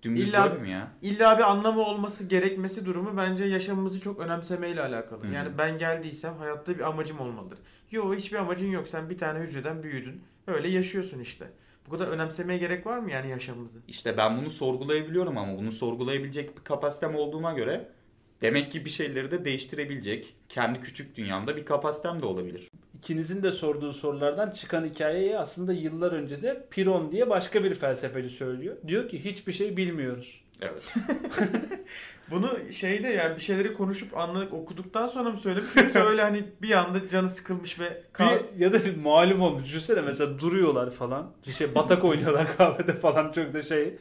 Dümdüz 0.02 0.28
İlla- 0.28 0.48
mi 0.48 0.70
ya? 0.70 0.90
İlla 1.02 1.38
bir 1.38 1.50
anlamı 1.50 1.80
olması 1.80 2.24
gerekmesi 2.24 2.86
durumu 2.86 3.16
bence 3.16 3.44
yaşamımızı 3.44 4.00
çok 4.00 4.20
önemsemeyle 4.20 4.82
alakalı. 4.82 5.24
Hı 5.24 5.28
hı. 5.28 5.32
Yani 5.32 5.58
ben 5.58 5.78
geldiysem 5.78 6.36
hayatta 6.36 6.74
bir 6.74 6.88
amacım 6.88 7.20
olmalıdır. 7.20 7.58
Yo 7.90 8.14
hiçbir 8.14 8.36
amacın 8.36 8.70
yok. 8.70 8.88
Sen 8.88 9.10
bir 9.10 9.18
tane 9.18 9.38
hücreden 9.38 9.82
büyüdün. 9.82 10.24
Öyle 10.46 10.68
yaşıyorsun 10.68 11.20
işte. 11.20 11.50
Bu 11.86 11.90
kadar 11.90 12.08
önemsemeye 12.08 12.58
gerek 12.58 12.86
var 12.86 12.98
mı 12.98 13.10
yani 13.10 13.30
yaşamımızı? 13.30 13.80
İşte 13.88 14.16
ben 14.16 14.38
bunu 14.40 14.50
sorgulayabiliyorum 14.50 15.38
ama 15.38 15.58
bunu 15.58 15.72
sorgulayabilecek 15.72 16.56
bir 16.58 16.64
kapasitem 16.64 17.14
olduğuma 17.14 17.52
göre 17.52 17.88
demek 18.42 18.72
ki 18.72 18.84
bir 18.84 18.90
şeyleri 18.90 19.30
de 19.30 19.44
değiştirebilecek 19.44 20.34
kendi 20.48 20.80
küçük 20.80 21.16
dünyamda 21.16 21.56
bir 21.56 21.64
kapasitem 21.64 22.22
de 22.22 22.26
olabilir. 22.26 22.70
İkinizin 22.98 23.42
de 23.42 23.52
sorduğu 23.52 23.92
sorulardan 23.92 24.50
çıkan 24.50 24.84
hikayeyi 24.84 25.38
aslında 25.38 25.72
yıllar 25.72 26.12
önce 26.12 26.42
de 26.42 26.66
Piron 26.70 27.12
diye 27.12 27.30
başka 27.30 27.64
bir 27.64 27.74
felsefeci 27.74 28.30
söylüyor. 28.30 28.76
Diyor 28.88 29.08
ki 29.08 29.24
hiçbir 29.24 29.52
şey 29.52 29.76
bilmiyoruz. 29.76 30.40
Evet. 30.62 30.94
Bunu 32.30 32.72
şeyde 32.72 33.08
yani 33.08 33.36
bir 33.36 33.40
şeyleri 33.40 33.72
konuşup 33.74 34.16
anladık 34.16 34.52
okuduktan 34.52 35.08
sonra 35.08 35.30
mı 35.30 35.36
söylemiş 35.38 35.76
yoksa 35.76 35.98
öyle 36.08 36.22
hani 36.22 36.44
bir 36.62 36.70
anda 36.70 37.08
canı 37.08 37.28
sıkılmış 37.30 37.78
ve 37.80 38.02
kal- 38.12 38.38
Bir, 38.54 38.60
ya 38.60 38.72
da 38.72 38.78
malum 39.02 39.42
olmuş. 39.42 39.64
Düşünsene 39.64 40.00
mesela 40.00 40.38
duruyorlar 40.38 40.90
falan. 40.90 41.30
Bir 41.46 41.52
şey 41.52 41.74
batak 41.74 42.04
oynuyorlar 42.04 42.46
kahvede 42.56 42.96
falan 42.96 43.32
çok 43.32 43.54
da 43.54 43.62
şey. 43.62 43.94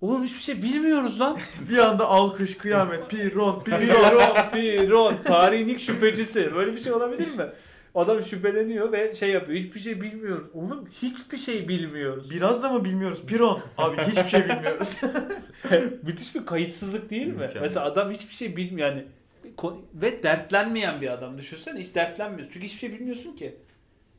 Oğlum 0.00 0.24
hiçbir 0.24 0.40
şey 0.40 0.62
bilmiyoruz 0.62 1.20
lan. 1.20 1.38
bir 1.70 1.78
anda 1.78 2.08
alkış, 2.08 2.56
kıyamet, 2.58 3.10
piron, 3.10 3.60
piron. 3.64 3.78
Piron, 3.78 4.50
Piron, 4.52 5.14
tarihin 5.24 5.68
ilk 5.68 5.80
şüphecisi. 5.80 6.54
Böyle 6.54 6.72
bir 6.74 6.80
şey 6.80 6.92
olabilir 6.92 7.34
mi? 7.34 7.46
Adam 7.98 8.22
şüpheleniyor 8.22 8.92
ve 8.92 9.14
şey 9.14 9.30
yapıyor. 9.30 9.58
Hiçbir 9.58 9.80
şey 9.80 10.00
bilmiyoruz. 10.00 10.48
Oğlum 10.54 10.88
hiçbir 11.02 11.38
şey 11.38 11.68
bilmiyoruz. 11.68 12.30
Biraz 12.30 12.62
da 12.62 12.72
mı 12.72 12.84
bilmiyoruz? 12.84 13.22
Piron. 13.26 13.60
Abi 13.78 13.96
hiçbir 13.96 14.28
şey 14.28 14.44
bilmiyoruz. 14.44 15.00
Müthiş 16.02 16.34
bir 16.34 16.46
kayıtsızlık 16.46 17.10
değil 17.10 17.26
mi? 17.26 17.32
Mükemmel. 17.32 17.60
Mesela 17.60 17.86
adam 17.86 18.10
hiçbir 18.10 18.34
şey 18.34 18.56
bilmiyor 18.56 18.88
yani. 18.88 19.04
Ve 19.94 20.22
dertlenmeyen 20.22 21.00
bir 21.00 21.12
adam. 21.12 21.38
Düşünsene 21.38 21.80
hiç 21.80 21.94
dertlenmiyorsun. 21.94 22.52
Çünkü 22.52 22.66
hiçbir 22.66 22.78
şey 22.78 22.92
bilmiyorsun 22.92 23.36
ki. 23.36 23.56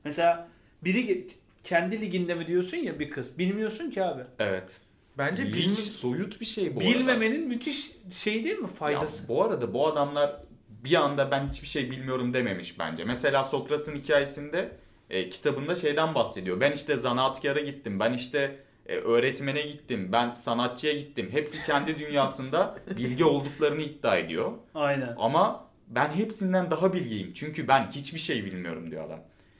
Mesela 0.03 0.48
biri 0.83 1.27
kendi 1.63 2.01
liginde 2.01 2.36
mi 2.36 2.48
diyorsun 2.48 2.77
ya 2.77 3.00
bir 3.00 3.09
kız. 3.09 3.38
Bilmiyorsun 3.38 3.91
ki 3.91 4.03
abi. 4.03 4.21
Evet. 4.39 4.81
Bence 5.17 5.45
Lig 5.45 5.55
bilmi- 5.55 5.75
soyut 5.75 6.41
bir 6.41 6.45
şey 6.45 6.75
bu 6.75 6.79
arada. 6.79 6.89
Bilmemenin 6.89 7.48
müthiş 7.48 7.91
şey 8.12 8.43
değil 8.43 8.57
mi 8.57 8.62
Ya 8.62 8.67
faydası? 8.67 9.27
bu 9.27 9.43
arada 9.43 9.74
bu 9.74 9.88
adamlar 9.88 10.36
bir 10.83 10.95
anda 10.95 11.31
ben 11.31 11.43
hiçbir 11.48 11.67
şey 11.67 11.91
bilmiyorum 11.91 12.33
dememiş 12.33 12.79
bence. 12.79 13.05
Mesela 13.05 13.43
Sokrat'ın 13.43 13.95
hikayesinde 13.95 14.71
e, 15.09 15.29
kitabında 15.29 15.75
şeyden 15.75 16.15
bahsediyor. 16.15 16.59
Ben 16.59 16.71
işte 16.71 16.95
zanaatkara 16.95 17.59
gittim. 17.59 18.00
Ben 18.00 18.13
işte 18.13 18.59
e, 18.86 18.95
öğretmene 18.95 19.62
gittim. 19.62 20.09
Ben 20.12 20.31
sanatçıya 20.31 20.93
gittim. 20.93 21.29
Hepsi 21.31 21.65
kendi 21.65 22.00
dünyasında 22.07 22.75
bilgi 22.98 23.25
olduklarını 23.25 23.81
iddia 23.81 24.17
ediyor. 24.17 24.51
Aynen. 24.75 25.15
Ama 25.19 25.69
ben 25.88 26.09
hepsinden 26.09 26.71
daha 26.71 26.93
bilgiyim. 26.93 27.31
Çünkü 27.33 27.67
ben 27.67 27.91
hiçbir 27.91 28.19
şey 28.19 28.45
bilmiyorum 28.45 28.91
diyor 28.91 29.05
adam. 29.05 29.19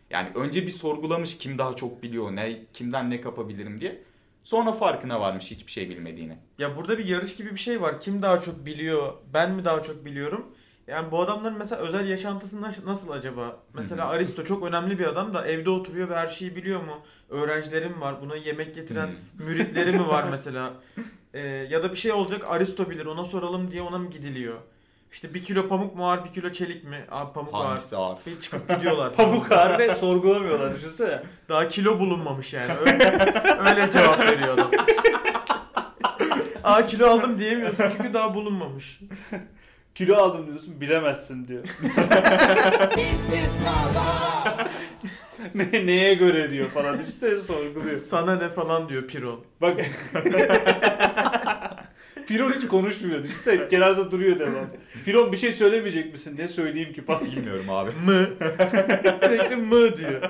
Yani 0.10 0.30
önce 0.36 0.66
bir 0.68 0.72
sorgulamış 0.72 1.38
kim 1.38 1.58
daha 1.58 1.76
çok 1.76 2.04
biliyor, 2.04 2.36
ne 2.36 2.60
kimden 2.74 3.10
ne 3.10 3.22
kapabilirim 3.22 3.82
diye. 3.82 4.04
Sonra 4.44 4.72
farkına 4.72 5.22
varmış 5.22 5.52
hiçbir 5.52 5.72
şey 5.72 5.90
bilmediğini. 5.90 6.38
Ya 6.60 6.76
burada 6.76 6.98
bir 6.98 7.06
yarış 7.06 7.36
gibi 7.36 7.52
bir 7.52 7.60
şey 7.60 7.82
var. 7.82 8.00
Kim 8.00 8.22
daha 8.22 8.40
çok 8.40 8.66
biliyor? 8.66 9.14
Ben 9.34 9.52
mi 9.52 9.66
daha 9.66 9.82
çok 9.82 10.06
biliyorum? 10.06 10.46
Yani 10.90 11.12
bu 11.12 11.22
adamların 11.22 11.58
mesela 11.58 11.82
özel 11.82 12.08
yaşantısı 12.10 12.56
nas- 12.58 12.86
nasıl 12.86 13.10
acaba? 13.10 13.58
Mesela 13.74 14.06
Hı 14.06 14.10
hı. 14.10 14.14
Aristo 14.14 14.44
çok 14.44 14.64
önemli 14.68 15.00
bir 15.00 15.06
adam 15.06 15.34
da 15.34 15.48
evde 15.48 15.70
oturuyor 15.70 16.10
ve 16.10 16.16
her 16.16 16.28
şeyi 16.28 16.56
biliyor 16.56 16.80
mu? 16.84 17.00
Öğrencilerim 17.30 18.02
var. 18.02 18.16
Buna 18.22 18.36
yemek 18.36 18.76
getiren 18.76 19.08
Hı. 19.08 19.44
müritleri 19.44 19.92
mi 19.92 20.08
var 20.08 20.24
mesela? 20.32 20.74
Ee, 21.34 21.40
ya 21.70 21.84
da 21.84 21.92
bir 21.92 21.98
şey 21.98 22.12
olacak 22.12 22.46
Aristo 22.48 22.90
bilir 22.90 23.06
ona 23.06 23.26
soralım 23.26 23.72
diye 23.72 23.82
ona 23.82 23.98
mı 23.98 24.10
gidiliyor? 24.10 24.56
İşte 25.12 25.34
bir 25.34 25.44
kilo 25.44 25.68
pamuk 25.68 25.96
mu 25.96 26.10
ağır 26.10 26.26
bir 26.26 26.32
kilo 26.32 26.52
çelik 26.52 26.84
mi? 26.84 27.06
Abi 27.12 27.34
pamuk 27.34 27.54
ağır. 27.56 27.66
Hangisi 27.66 27.98
ağır? 27.98 28.18
Ve 28.28 28.40
çıkıp 28.42 28.70
gidiyorlar. 28.70 29.14
Pamuk 29.18 29.52
ağır 29.52 29.80
ve 29.80 29.96
sorgulamıyorlar 29.96 30.76
düşünsene. 30.76 31.22
Daha 31.50 31.68
kilo 31.68 32.00
bulunmamış 32.00 32.54
yani. 32.54 32.72
Öyle, 32.80 33.20
öyle 33.70 33.92
cevap 33.92 34.20
veriyor 34.20 34.54
adam. 34.54 34.72
Aa 36.64 36.86
kilo 36.86 37.08
aldım 37.10 37.40
diyemiyorsun 37.40 37.84
çünkü 37.98 38.14
daha 38.14 38.34
bulunmamış. 38.34 39.00
Kilo 40.00 40.16
aldım 40.16 40.48
diyorsun 40.48 40.82
bilemezsin 40.82 41.48
diyor. 41.48 41.64
ne, 45.56 45.86
neye 45.86 46.14
göre 46.14 46.50
diyor 46.50 46.68
falan. 46.68 47.00
Düşünsene 47.00 47.38
sorguluyor. 47.38 47.98
Sana 47.98 48.36
ne 48.36 48.50
falan 48.50 48.90
diyor 48.90 49.08
Piron. 49.08 49.44
Bak. 49.62 49.82
Piron 52.28 52.52
hiç 52.52 52.68
konuşmuyor. 52.68 53.24
Düşünsene 53.24 53.68
kenarda 53.70 54.12
duruyor 54.12 54.40
devam. 54.40 54.68
Piron 55.06 55.32
bir 55.32 55.38
şey 55.38 55.52
söylemeyecek 55.52 56.12
misin? 56.12 56.36
Ne 56.40 56.48
söyleyeyim 56.48 56.94
ki 56.94 57.02
falan. 57.02 57.26
Bilmiyorum 57.26 57.70
abi. 57.70 57.92
Mı. 58.06 58.28
Sürekli 59.20 59.56
mı 59.56 59.98
diyor. 59.98 60.30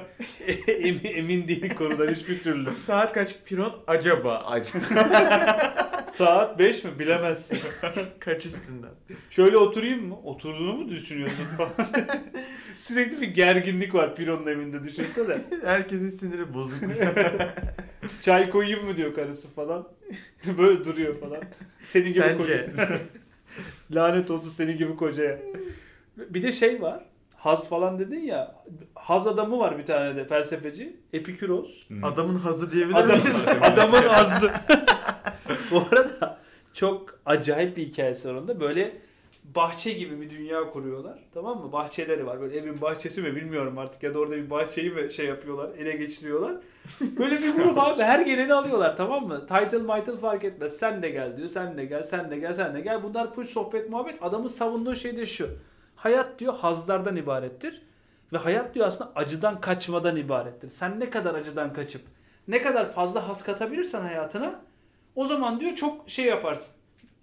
emin, 0.68 1.04
emin 1.04 1.48
değil 1.48 1.76
konudan 1.76 2.08
hiçbir 2.08 2.40
türlü. 2.40 2.72
Saat 2.72 3.14
kaç 3.14 3.36
Piron? 3.46 3.74
Acaba. 3.88 4.38
Acı. 4.38 4.74
Saat 6.14 6.60
5 6.60 6.84
mi 6.84 7.00
bilemezsin. 7.00 7.60
Kaç 8.20 8.46
üstünden? 8.46 8.90
Şöyle 9.30 9.58
oturayım 9.58 10.08
mı? 10.08 10.16
Oturduğunu 10.24 10.74
mu 10.74 10.90
düşünüyorsun 10.90 11.46
falan. 11.58 11.72
Sürekli 12.78 13.22
bir 13.22 13.28
gerginlik 13.28 13.94
var 13.96 14.16
Piro'nun 14.16 14.48
evinde 14.48 14.84
düşünsene. 14.84 15.38
Herkesin 15.64 16.10
siniri 16.10 16.54
bozuk. 16.54 16.80
Çay 18.22 18.50
koyayım 18.50 18.86
mı 18.86 18.98
diyor 18.98 19.14
karısı 19.16 19.48
falan. 19.50 19.88
Böyle 20.58 20.86
duruyor 20.86 21.20
falan. 21.20 21.42
Senin 21.84 22.06
gibi 22.06 22.14
Sence? 22.14 22.38
koca. 22.78 23.00
Lanet 23.92 24.32
olsun 24.32 24.50
senin 24.50 24.78
gibi 24.78 24.96
kocaya. 24.96 25.40
Bir 26.18 26.44
de 26.44 26.52
şey 26.52 26.82
var. 26.82 27.06
Haz 27.36 27.70
falan 27.70 28.00
dedin 28.00 28.20
ya. 28.20 28.56
Haz 28.96 29.28
adamı 29.28 29.60
var 29.60 29.78
bir 29.78 29.86
tane 29.86 30.16
de 30.16 30.26
felsefeci. 30.26 30.96
Epikuros. 31.14 31.84
Adamın 32.04 32.36
hazı 32.36 32.72
diyebilir 32.72 32.96
Adam, 32.98 33.18
miyiz? 33.18 33.46
adamın 33.62 34.08
hazzı. 34.10 34.52
Bu 35.72 35.84
arada 35.92 36.38
çok 36.74 37.20
acayip 37.26 37.78
bir 37.78 37.86
hikayesi 37.86 38.30
var 38.30 38.34
onda. 38.34 38.60
Böyle 38.60 39.02
bahçe 39.56 39.92
gibi 39.92 40.22
bir 40.22 40.30
dünya 40.30 40.72
kuruyorlar. 40.72 41.20
Tamam 41.34 41.62
mı? 41.62 41.72
Bahçeleri 41.72 42.26
var. 42.26 42.42
Böyle 42.42 42.58
evin 42.58 42.82
bahçesi 42.82 43.22
mi 43.22 43.36
bilmiyorum 43.36 43.78
artık 43.78 44.04
ya 44.04 44.14
da 44.14 44.20
orada 44.20 44.36
bir 44.36 44.50
bahçeyi 44.50 44.90
mi 44.90 45.12
şey 45.12 45.26
yapıyorlar, 45.26 45.70
ele 45.78 45.92
geçiriyorlar. 45.92 46.56
Böyle 47.20 47.38
bir 47.38 47.54
grup 47.56 47.78
abi 47.78 48.02
her 48.02 48.20
geleni 48.20 48.54
alıyorlar 48.54 48.98
tamam 48.98 49.28
mı? 49.28 49.48
Title 49.48 49.80
title 49.80 50.18
fark 50.18 50.44
etmez. 50.44 50.78
Sen 50.78 51.04
de 51.04 51.10
gel 51.10 51.38
diyor. 51.38 51.50
Sen 51.50 51.78
de 51.78 51.86
gel, 51.86 52.04
sen 52.04 52.32
de 52.32 52.40
gel, 52.40 52.54
sen 52.54 52.76
de 52.76 52.82
gel. 52.82 53.04
Bunlar 53.04 53.34
full 53.34 53.46
sohbet 53.46 53.90
muhabbet. 53.90 54.16
Adamın 54.22 54.48
savunduğu 54.48 54.96
şey 54.96 55.18
de 55.18 55.26
şu. 55.26 55.50
Hayat 55.96 56.40
diyor 56.40 56.56
hazlardan 56.56 57.16
ibarettir. 57.16 57.82
Ve 58.34 58.38
hayat 58.38 58.76
diyor 58.76 58.88
aslında 58.88 59.12
acıdan 59.16 59.62
kaçmadan 59.62 60.16
ibarettir. 60.16 60.70
Sen 60.70 61.00
ne 61.00 61.10
kadar 61.10 61.36
acıdan 61.36 61.74
kaçıp 61.74 62.02
ne 62.48 62.62
kadar 62.62 62.92
fazla 62.92 63.28
haz 63.28 63.44
katabilirsen 63.44 64.02
hayatına 64.02 64.62
o 65.20 65.26
zaman 65.26 65.60
diyor 65.60 65.76
çok 65.76 66.10
şey 66.10 66.26
yaparsın. 66.26 66.74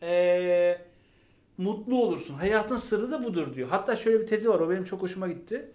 Ee, 0.03 0.79
mutlu 1.59 2.03
olursun. 2.03 2.35
Hayatın 2.35 2.77
sırrı 2.77 3.11
da 3.11 3.25
budur 3.25 3.55
diyor. 3.55 3.69
Hatta 3.69 3.97
şöyle 3.97 4.21
bir 4.21 4.27
tezi 4.27 4.49
var 4.49 4.61
o 4.61 4.71
benim 4.71 4.85
çok 4.85 5.03
hoşuma 5.03 5.29
gitti. 5.29 5.71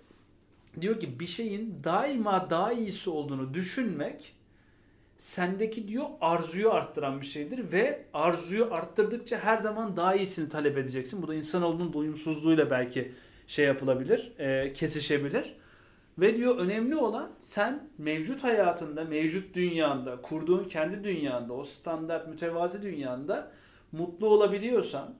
Diyor 0.81 0.99
ki 0.99 1.19
bir 1.19 1.25
şeyin 1.25 1.79
daima 1.83 2.49
daha 2.49 2.73
iyisi 2.73 3.09
olduğunu 3.09 3.53
düşünmek 3.53 4.35
sendeki 5.17 5.87
diyor 5.87 6.05
arzuyu 6.21 6.71
arttıran 6.71 7.21
bir 7.21 7.25
şeydir 7.25 7.71
ve 7.71 8.05
arzuyu 8.13 8.73
arttırdıkça 8.73 9.39
her 9.39 9.57
zaman 9.57 9.97
daha 9.97 10.15
iyisini 10.15 10.49
talep 10.49 10.77
edeceksin. 10.77 11.21
Bu 11.21 11.27
da 11.27 11.35
insanoğlunun 11.35 11.93
doyumsuzluğuyla 11.93 12.69
belki 12.69 13.11
şey 13.47 13.65
yapılabilir, 13.65 14.31
e, 14.39 14.73
kesişebilir. 14.73 15.55
Ve 16.21 16.37
diyor 16.37 16.57
önemli 16.57 16.95
olan 16.95 17.31
sen 17.39 17.89
mevcut 17.97 18.43
hayatında, 18.43 19.03
mevcut 19.03 19.55
dünyanda, 19.55 20.21
kurduğun 20.21 20.63
kendi 20.63 21.03
dünyanda, 21.03 21.53
o 21.53 21.63
standart 21.63 22.27
mütevazi 22.27 22.83
dünyanda 22.83 23.51
mutlu 23.91 24.27
olabiliyorsan 24.27 25.15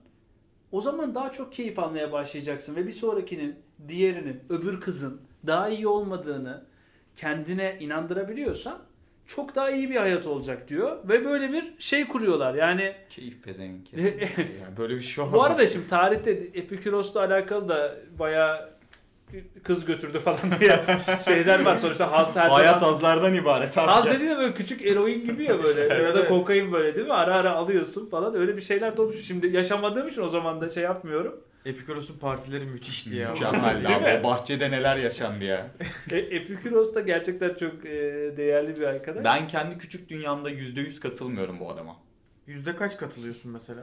o 0.72 0.80
zaman 0.80 1.14
daha 1.14 1.32
çok 1.32 1.52
keyif 1.52 1.78
almaya 1.78 2.12
başlayacaksın 2.12 2.76
ve 2.76 2.86
bir 2.86 2.92
sonrakinin, 2.92 3.56
diğerinin, 3.88 4.40
öbür 4.48 4.80
kızın 4.80 5.20
daha 5.46 5.68
iyi 5.68 5.86
olmadığını 5.86 6.64
kendine 7.16 7.76
inandırabiliyorsan 7.80 8.78
çok 9.26 9.54
daha 9.54 9.70
iyi 9.70 9.90
bir 9.90 9.96
hayat 9.96 10.26
olacak 10.26 10.68
diyor 10.68 11.08
ve 11.08 11.24
böyle 11.24 11.52
bir 11.52 11.74
şey 11.78 12.08
kuruyorlar. 12.08 12.54
Yani 12.54 12.94
Keyif 13.10 13.42
pezevenk. 13.42 13.92
ya. 13.92 13.98
Yani 14.62 14.76
böyle 14.78 14.96
bir 14.96 15.02
şey 15.02 15.24
bu 15.24 15.28
olamaz. 15.28 15.50
arada 15.50 15.66
şimdi 15.66 15.86
tarihte 15.86 16.30
Epikuros'la 16.30 17.20
alakalı 17.20 17.68
da 17.68 17.96
bayağı 18.18 18.72
kız 19.64 19.84
götürdü 19.84 20.18
falan 20.18 20.38
diye 20.60 20.80
şeyler 21.24 21.64
var. 21.64 21.76
Sonuçta 21.76 22.12
haz 22.12 22.36
her 22.36 22.48
Hayat 22.48 22.80
zaman... 22.80 22.94
azlardan 22.94 23.34
ibaret 23.34 23.78
abi. 23.78 23.86
Haz 23.90 24.06
dediğin 24.06 24.30
de 24.30 24.38
böyle 24.38 24.54
küçük 24.54 24.86
eroin 24.86 25.24
gibi 25.24 25.44
ya 25.44 25.62
böyle. 25.62 25.94
ya 26.04 26.14
da 26.14 26.28
kokain 26.28 26.72
böyle 26.72 26.96
değil 26.96 27.06
mi? 27.06 27.12
Ara 27.12 27.36
ara 27.36 27.50
alıyorsun 27.50 28.06
falan. 28.10 28.34
Öyle 28.34 28.56
bir 28.56 28.62
şeyler 28.62 28.96
de 28.96 29.02
olmuş. 29.02 29.24
Şimdi 29.24 29.46
yaşamadığım 29.46 30.08
için 30.08 30.22
o 30.22 30.28
zaman 30.28 30.60
da 30.60 30.68
şey 30.68 30.82
yapmıyorum. 30.82 31.40
Epikuros'un 31.66 32.18
partileri 32.18 32.64
müthişti 32.64 33.16
ya. 33.16 33.30
Mükemmel 33.32 33.96
abi. 33.96 34.20
O 34.20 34.24
bahçede 34.24 34.70
neler 34.70 34.96
yaşandı 34.96 35.44
ya. 35.44 35.70
E, 36.10 36.18
Epikuros 36.18 36.94
da 36.94 37.00
gerçekten 37.00 37.54
çok 37.54 37.86
e, 37.86 37.90
değerli 38.36 38.76
bir 38.76 38.82
arkadaş. 38.82 39.24
Ben 39.24 39.48
kendi 39.48 39.78
küçük 39.78 40.08
dünyamda 40.08 40.50
%100 40.50 41.00
katılmıyorum 41.00 41.60
bu 41.60 41.70
adama. 41.70 41.96
Yüzde 42.46 42.76
kaç 42.76 42.96
katılıyorsun 42.98 43.52
mesela? 43.52 43.82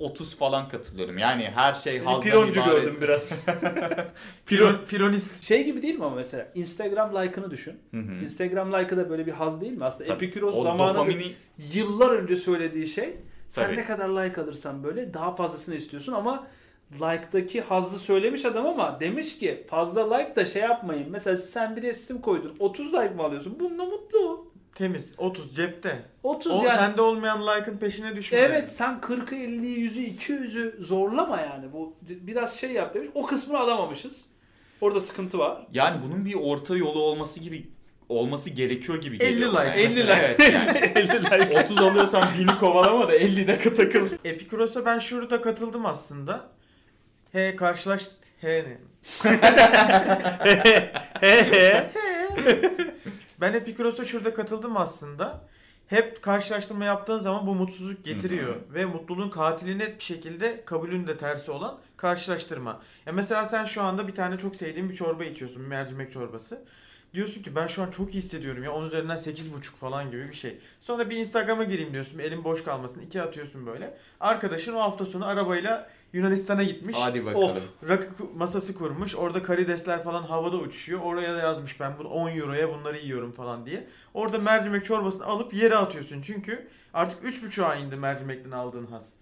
%30 0.00 0.36
falan 0.36 0.68
katılıyorum. 0.68 1.18
Yani 1.18 1.50
her 1.54 1.74
şey 1.74 1.98
Seni 1.98 2.06
hazdan 2.08 2.22
pironcu 2.22 2.60
ibaret. 2.60 2.84
gördüm 2.84 3.00
biraz. 3.00 3.46
Piron, 4.46 4.76
pironist. 4.88 5.44
şey 5.44 5.64
gibi 5.64 5.82
değil 5.82 5.94
mi 5.94 6.04
ama 6.04 6.16
mesela 6.16 6.48
Instagram 6.54 7.14
like'ını 7.14 7.50
düşün. 7.50 7.74
Hı 7.90 7.96
hı. 8.00 8.24
Instagram 8.24 8.72
like'ı 8.72 8.96
da 8.96 9.10
böyle 9.10 9.26
bir 9.26 9.32
haz 9.32 9.60
değil 9.60 9.72
mi? 9.72 9.84
Aslında 9.84 10.08
Tabii. 10.08 10.24
Epikuros 10.24 10.62
zamanında 10.62 10.94
dopamini 10.94 11.32
yıllar 11.72 12.10
önce 12.10 12.36
söylediği 12.36 12.88
şey 12.88 13.16
sen 13.48 13.66
Tabii. 13.66 13.76
ne 13.76 13.84
kadar 13.84 14.08
like 14.08 14.40
alırsan 14.40 14.84
böyle 14.84 15.14
daha 15.14 15.34
fazlasını 15.34 15.74
istiyorsun 15.74 16.12
ama 16.12 16.46
like'daki 16.94 17.60
hazzı 17.60 17.98
söylemiş 17.98 18.44
adam 18.44 18.66
ama 18.66 19.00
demiş 19.00 19.38
ki 19.38 19.64
fazla 19.70 20.16
like 20.16 20.36
da 20.36 20.44
şey 20.46 20.62
yapmayın. 20.62 21.06
Mesela 21.10 21.36
sen 21.36 21.76
bir 21.76 21.82
resim 21.82 22.20
koydun 22.20 22.56
30 22.58 22.92
like 22.94 23.08
mı 23.14 23.22
alıyorsun? 23.22 23.56
Bununla 23.60 23.84
mutlu 23.84 24.18
ol. 24.18 24.38
Temiz. 24.74 25.14
30 25.18 25.56
cepte. 25.56 26.02
30 26.22 26.52
O 26.52 26.64
yani. 26.64 26.78
sende 26.78 27.02
olmayan 27.02 27.42
like'ın 27.46 27.76
peşine 27.78 28.16
düşme. 28.16 28.38
Evet 28.38 28.68
sen 28.72 28.98
40'ı 29.00 29.34
50'yi 29.38 29.90
100'ü 29.90 30.16
200'ü 30.16 30.82
zorlama 30.84 31.40
yani. 31.40 31.72
Bu 31.72 31.96
biraz 32.08 32.56
şey 32.56 32.70
yap 32.72 32.94
demiş. 32.94 33.08
O 33.14 33.26
kısmını 33.26 33.58
alamamışız. 33.58 34.24
Orada 34.80 35.00
sıkıntı 35.00 35.38
var. 35.38 35.66
yani 35.74 36.00
bunun 36.04 36.24
bir 36.24 36.34
orta 36.34 36.76
yolu 36.76 37.02
olması 37.02 37.40
gibi 37.40 37.70
olması 38.08 38.50
gerekiyor 38.50 39.00
gibi 39.00 39.16
50 39.16 39.28
geliyor. 39.30 39.48
like. 39.50 39.58
bana. 39.58 39.74
50 39.74 39.96
like. 39.96 40.12
Evet 40.38 40.52
yani. 40.52 40.78
50 40.96 41.24
like. 41.24 41.60
30 41.64 41.78
alıyorsan 41.78 42.22
1000'i 42.22 42.58
kovalama 42.58 43.08
da 43.08 43.16
50'de 43.16 43.74
takıl. 43.74 44.08
Epikuros'a 44.24 44.84
ben 44.86 44.98
şurada 44.98 45.40
katıldım 45.40 45.86
aslında. 45.86 46.48
He 47.32 47.56
karşılaş... 47.56 48.06
He 48.40 48.48
ne? 48.64 48.78
He 51.20 51.42
he. 51.44 51.90
Ben 53.40 53.54
Epikuros'a 53.54 54.04
şurada 54.04 54.34
katıldım 54.34 54.76
aslında. 54.76 55.40
Hep 55.86 56.22
karşılaştırma 56.22 56.84
yaptığın 56.84 57.18
zaman 57.18 57.46
bu 57.46 57.54
mutsuzluk 57.54 58.04
getiriyor. 58.04 58.56
Ve 58.74 58.84
mutluluğun 58.84 59.30
katili 59.30 59.78
net 59.78 59.98
bir 59.98 60.04
şekilde 60.04 60.64
kabulün 60.64 61.06
de 61.06 61.16
tersi 61.16 61.50
olan 61.50 61.78
karşılaştırma. 61.96 62.82
Ya 63.06 63.12
mesela 63.12 63.46
sen 63.46 63.64
şu 63.64 63.82
anda 63.82 64.08
bir 64.08 64.14
tane 64.14 64.38
çok 64.38 64.56
sevdiğin 64.56 64.88
bir 64.88 64.94
çorba 64.94 65.24
içiyorsun. 65.24 65.62
Mercimek 65.62 66.12
çorbası. 66.12 66.64
Diyorsun 67.14 67.42
ki 67.42 67.54
ben 67.56 67.66
şu 67.66 67.82
an 67.82 67.90
çok 67.90 68.14
iyi 68.14 68.18
hissediyorum 68.18 68.64
ya. 68.64 68.72
10 68.72 68.84
üzerinden 68.84 69.16
8,5 69.16 69.62
falan 69.62 70.10
gibi 70.10 70.28
bir 70.28 70.34
şey. 70.34 70.58
Sonra 70.80 71.10
bir 71.10 71.16
Instagram'a 71.16 71.64
gireyim 71.64 71.92
diyorsun. 71.92 72.18
Elim 72.18 72.44
boş 72.44 72.64
kalmasın. 72.64 73.00
iki 73.00 73.22
atıyorsun 73.22 73.66
böyle. 73.66 73.98
Arkadaşın 74.20 74.74
o 74.74 74.80
hafta 74.80 75.06
sonu 75.06 75.26
arabayla 75.26 75.90
Yunanistan'a 76.12 76.62
gitmiş. 76.62 76.96
Hadi 77.00 77.26
bakalım. 77.26 77.44
Of. 77.44 77.88
Rakı 77.88 78.06
masası 78.36 78.74
kurmuş. 78.74 79.14
Orada 79.14 79.42
karidesler 79.42 80.02
falan 80.02 80.22
havada 80.22 80.56
uçuşuyor. 80.56 81.00
Oraya 81.00 81.34
da 81.34 81.38
yazmış 81.38 81.80
ben 81.80 81.98
bunu 81.98 82.08
10 82.08 82.30
euroya 82.30 82.68
bunları 82.68 82.98
yiyorum 82.98 83.32
falan 83.32 83.66
diye. 83.66 83.86
Orada 84.14 84.38
mercimek 84.38 84.84
çorbasını 84.84 85.24
alıp 85.26 85.54
yere 85.54 85.76
atıyorsun. 85.76 86.20
Çünkü 86.20 86.68
artık 86.94 87.22
3,5'a 87.22 87.74
indi 87.74 87.96
mercimekten 87.96 88.50
aldığın 88.50 88.86
has. 88.86 89.12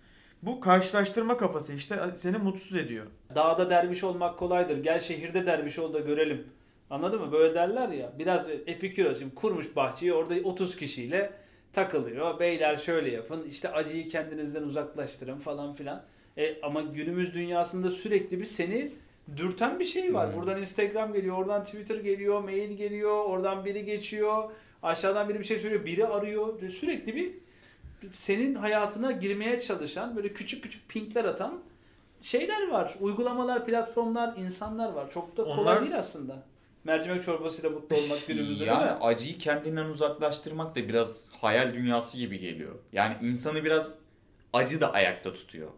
Bu 0.42 0.60
karşılaştırma 0.60 1.36
kafası 1.36 1.72
işte 1.72 2.00
seni 2.14 2.38
mutsuz 2.38 2.76
ediyor. 2.76 3.06
Dağda 3.34 3.70
derviş 3.70 4.04
olmak 4.04 4.38
kolaydır. 4.38 4.82
Gel 4.82 5.00
şehirde 5.00 5.46
derviş 5.46 5.78
ol 5.78 5.92
da 5.92 6.00
görelim. 6.00 6.46
Anladın 6.90 7.20
mı? 7.20 7.32
Böyle 7.32 7.54
derler 7.54 7.88
ya. 7.88 8.12
Biraz 8.18 8.46
Epikuros 8.66 9.18
şimdi 9.18 9.34
kurmuş 9.34 9.76
bahçeyi 9.76 10.12
orada 10.12 10.34
30 10.44 10.76
kişiyle 10.76 11.32
takılıyor. 11.72 12.40
Beyler 12.40 12.76
şöyle 12.76 13.10
yapın. 13.10 13.42
işte 13.42 13.72
acıyı 13.72 14.08
kendinizden 14.08 14.62
uzaklaştırın 14.62 15.38
falan 15.38 15.74
filan. 15.74 16.02
E, 16.38 16.60
ama 16.62 16.80
günümüz 16.80 17.34
dünyasında 17.34 17.90
sürekli 17.90 18.40
bir 18.40 18.44
seni 18.44 18.92
dürten 19.36 19.80
bir 19.80 19.84
şey 19.84 20.14
var. 20.14 20.28
Hmm. 20.28 20.36
Buradan 20.40 20.60
Instagram 20.60 21.12
geliyor, 21.12 21.36
oradan 21.38 21.64
Twitter 21.64 21.96
geliyor, 21.96 22.42
mail 22.42 22.76
geliyor, 22.76 23.24
oradan 23.24 23.64
biri 23.64 23.84
geçiyor, 23.84 24.50
aşağıdan 24.82 25.28
biri 25.28 25.40
bir 25.40 25.44
şey 25.44 25.58
söylüyor, 25.58 25.84
biri 25.84 26.06
arıyor. 26.06 26.70
Sürekli 26.70 27.16
bir 27.16 27.32
senin 28.12 28.54
hayatına 28.54 29.12
girmeye 29.12 29.60
çalışan, 29.60 30.16
böyle 30.16 30.32
küçük 30.32 30.62
küçük 30.62 30.88
pinkler 30.88 31.24
atan 31.24 31.60
şeyler 32.22 32.68
var. 32.68 32.94
Uygulamalar, 33.00 33.64
platformlar, 33.64 34.36
insanlar 34.36 34.92
var. 34.92 35.10
Çok 35.10 35.36
da 35.36 35.44
kolay 35.44 35.58
Onlar- 35.60 35.80
değil 35.82 35.98
aslında. 35.98 36.42
Mercimek 36.84 37.22
çorbasıyla 37.22 37.70
mutlu 37.70 37.96
olmak 37.96 38.18
günümüzde 38.28 38.64
yani 38.64 38.80
değil 38.80 38.92
mi? 38.92 38.98
acıyı 39.04 39.38
kendinden 39.38 39.84
uzaklaştırmak 39.84 40.76
da 40.76 40.88
biraz 40.88 41.30
hayal 41.40 41.74
dünyası 41.74 42.18
gibi 42.18 42.38
geliyor. 42.38 42.74
Yani 42.92 43.16
insanı 43.22 43.64
biraz 43.64 43.94
acı 44.52 44.80
da 44.80 44.92
ayakta 44.92 45.32
tutuyor. 45.32 45.70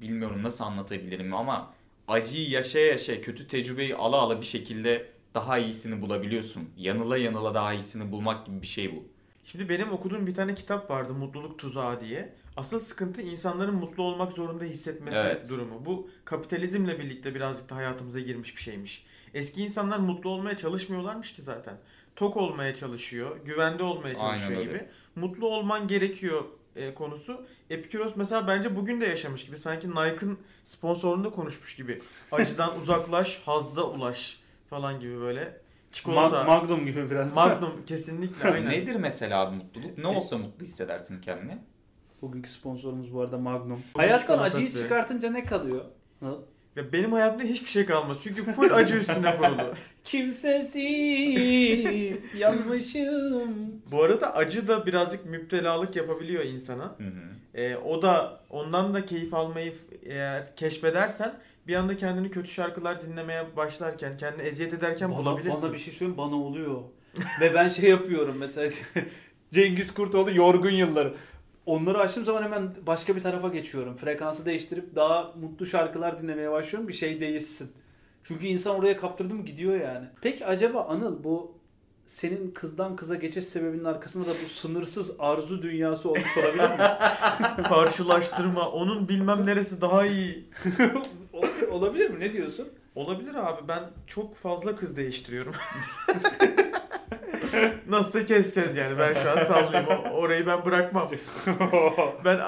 Bilmiyorum 0.00 0.42
nasıl 0.42 0.64
anlatabilirim 0.64 1.34
ama 1.34 1.74
acıyı 2.08 2.50
yaşaya 2.50 2.86
yaşaya 2.86 3.20
kötü 3.20 3.48
tecrübeyi 3.48 3.94
ala 3.96 4.16
ala 4.16 4.40
bir 4.40 4.46
şekilde 4.46 5.10
daha 5.34 5.58
iyisini 5.58 6.02
bulabiliyorsun. 6.02 6.70
Yanıla 6.76 7.18
yanıla 7.18 7.54
daha 7.54 7.72
iyisini 7.74 8.12
bulmak 8.12 8.46
gibi 8.46 8.62
bir 8.62 8.66
şey 8.66 8.96
bu. 8.96 9.04
Şimdi 9.44 9.68
benim 9.68 9.92
okuduğum 9.92 10.26
bir 10.26 10.34
tane 10.34 10.54
kitap 10.54 10.90
vardı 10.90 11.14
Mutluluk 11.14 11.58
Tuzağı 11.58 12.00
diye. 12.00 12.34
Asıl 12.56 12.80
sıkıntı 12.80 13.22
insanların 13.22 13.74
mutlu 13.74 14.02
olmak 14.02 14.32
zorunda 14.32 14.64
hissetmesi 14.64 15.16
Evet. 15.18 15.50
durumu. 15.50 15.84
Bu 15.86 16.10
kapitalizmle 16.24 16.98
birlikte 16.98 17.34
birazcık 17.34 17.70
da 17.70 17.76
hayatımıza 17.76 18.20
girmiş 18.20 18.56
bir 18.56 18.60
şeymiş. 18.60 19.06
Eski 19.34 19.62
insanlar 19.64 19.98
mutlu 19.98 20.30
olmaya 20.30 20.56
çalışmıyorlarmış 20.56 21.32
ki 21.32 21.42
zaten. 21.42 21.78
Tok 22.16 22.36
olmaya 22.36 22.74
çalışıyor, 22.74 23.36
güvende 23.44 23.82
olmaya 23.82 24.08
Aynen 24.18 24.18
çalışıyor 24.18 24.60
öyle. 24.60 24.62
gibi. 24.72 24.88
Mutlu 25.16 25.48
olman 25.48 25.86
gerekiyor 25.86 26.44
e, 26.76 26.94
konusu. 26.94 27.46
Epikuros 27.70 28.16
mesela 28.16 28.48
bence 28.48 28.76
bugün 28.76 29.00
de 29.00 29.06
yaşamış 29.06 29.46
gibi. 29.46 29.58
Sanki 29.58 29.90
Nike'ın 29.90 30.38
sponsorluğunda 30.64 31.30
konuşmuş 31.30 31.76
gibi. 31.76 32.02
Acıdan 32.32 32.78
uzaklaş, 32.80 33.42
hazza 33.44 33.82
ulaş 33.84 34.40
falan 34.70 35.00
gibi 35.00 35.20
böyle. 35.20 35.60
Çikolata. 35.92 36.36
Mag- 36.42 36.46
Magnum 36.46 36.86
gibi 36.86 37.10
biraz. 37.10 37.34
Magnum 37.34 37.84
kesinlikle 37.86 38.50
aynen. 38.50 38.70
Nedir 38.72 38.96
mesela 38.96 39.50
mutluluk? 39.50 39.98
Ne 39.98 40.06
olsa 40.06 40.38
mutlu 40.38 40.64
hissedersin 40.66 41.20
kendini. 41.20 41.58
Bugünkü 42.22 42.50
sponsorumuz 42.50 43.14
bu 43.14 43.20
arada 43.20 43.38
Magnum. 43.38 43.82
Hayattan 43.96 44.20
çikolatası. 44.22 44.56
acıyı 44.56 44.82
çıkartınca 44.82 45.30
ne 45.30 45.44
kalıyor? 45.44 45.84
Ve 46.76 46.92
benim 46.92 47.12
hayatımda 47.12 47.44
hiçbir 47.44 47.68
şey 47.68 47.86
kalmaz. 47.86 48.18
Çünkü 48.22 48.42
full 48.44 48.70
acı 48.70 48.96
üstüne 48.96 49.36
kurulu. 49.36 49.74
Kimsesiz 50.04 50.74
yanmışım. 52.34 53.54
Bu 53.90 54.02
arada 54.02 54.34
acı 54.34 54.68
da 54.68 54.86
birazcık 54.86 55.26
müptelalık 55.26 55.96
yapabiliyor 55.96 56.44
insana. 56.44 56.84
Hı 56.84 57.04
hı. 57.04 57.36
Ee, 57.54 57.76
o 57.76 58.02
da 58.02 58.40
ondan 58.50 58.94
da 58.94 59.04
keyif 59.04 59.34
almayı 59.34 59.74
eğer 60.06 60.56
keşfedersen 60.56 61.34
bir 61.66 61.74
anda 61.74 61.96
kendini 61.96 62.30
kötü 62.30 62.50
şarkılar 62.50 63.02
dinlemeye 63.02 63.56
başlarken, 63.56 64.16
kendini 64.16 64.42
eziyet 64.42 64.74
ederken 64.74 65.10
Bana, 65.10 65.18
bulabilirsin. 65.18 65.62
bana 65.62 65.72
bir 65.72 65.78
şey 65.78 65.94
söyleyeyim 65.94 66.18
bana 66.18 66.34
oluyor. 66.36 66.82
Ve 67.40 67.54
ben 67.54 67.68
şey 67.68 67.90
yapıyorum 67.90 68.36
mesela 68.40 68.70
Cengiz 69.52 69.94
Kurtoğlu 69.94 70.34
yorgun 70.34 70.70
yılları. 70.70 71.14
Onları 71.66 71.98
açtığım 71.98 72.24
zaman 72.24 72.42
hemen 72.42 72.74
başka 72.86 73.16
bir 73.16 73.22
tarafa 73.22 73.48
geçiyorum. 73.48 73.96
Frekansı 73.96 74.46
değiştirip 74.46 74.94
daha 74.94 75.32
mutlu 75.40 75.66
şarkılar 75.66 76.22
dinlemeye 76.22 76.50
başlıyorum. 76.50 76.88
Bir 76.88 76.92
şey 76.92 77.20
değişsin. 77.20 77.72
Çünkü 78.24 78.46
insan 78.46 78.76
oraya 78.76 78.96
kaptırdı 78.96 79.34
mı 79.34 79.44
gidiyor 79.44 79.80
yani. 79.80 80.06
Peki 80.20 80.46
acaba 80.46 80.84
Anıl 80.84 81.24
bu 81.24 81.54
senin 82.06 82.50
kızdan 82.50 82.96
kıza 82.96 83.14
geçiş 83.14 83.44
sebebinin 83.44 83.84
arkasında 83.84 84.26
da 84.26 84.30
bu 84.44 84.48
sınırsız 84.48 85.16
arzu 85.18 85.62
dünyası 85.62 86.10
olmuş 86.10 86.38
olabilir 86.38 86.78
mi? 86.78 87.62
Karşılaştırma, 87.68 88.68
onun 88.70 89.08
bilmem 89.08 89.46
neresi 89.46 89.80
daha 89.80 90.06
iyi. 90.06 90.48
Ol- 91.32 91.46
olabilir 91.70 92.10
mi? 92.10 92.20
Ne 92.20 92.32
diyorsun? 92.32 92.68
Olabilir 92.94 93.34
abi 93.34 93.68
ben 93.68 93.82
çok 94.06 94.34
fazla 94.34 94.76
kız 94.76 94.96
değiştiriyorum. 94.96 95.54
Nasılsa 97.88 98.24
keseceğiz 98.24 98.76
yani 98.76 98.98
ben 98.98 99.14
şu 99.14 99.30
an 99.30 99.38
sallayayım. 99.38 99.88
Orayı 100.12 100.46
ben 100.46 100.64
bırakmam. 100.64 101.10
Ben 102.24 102.40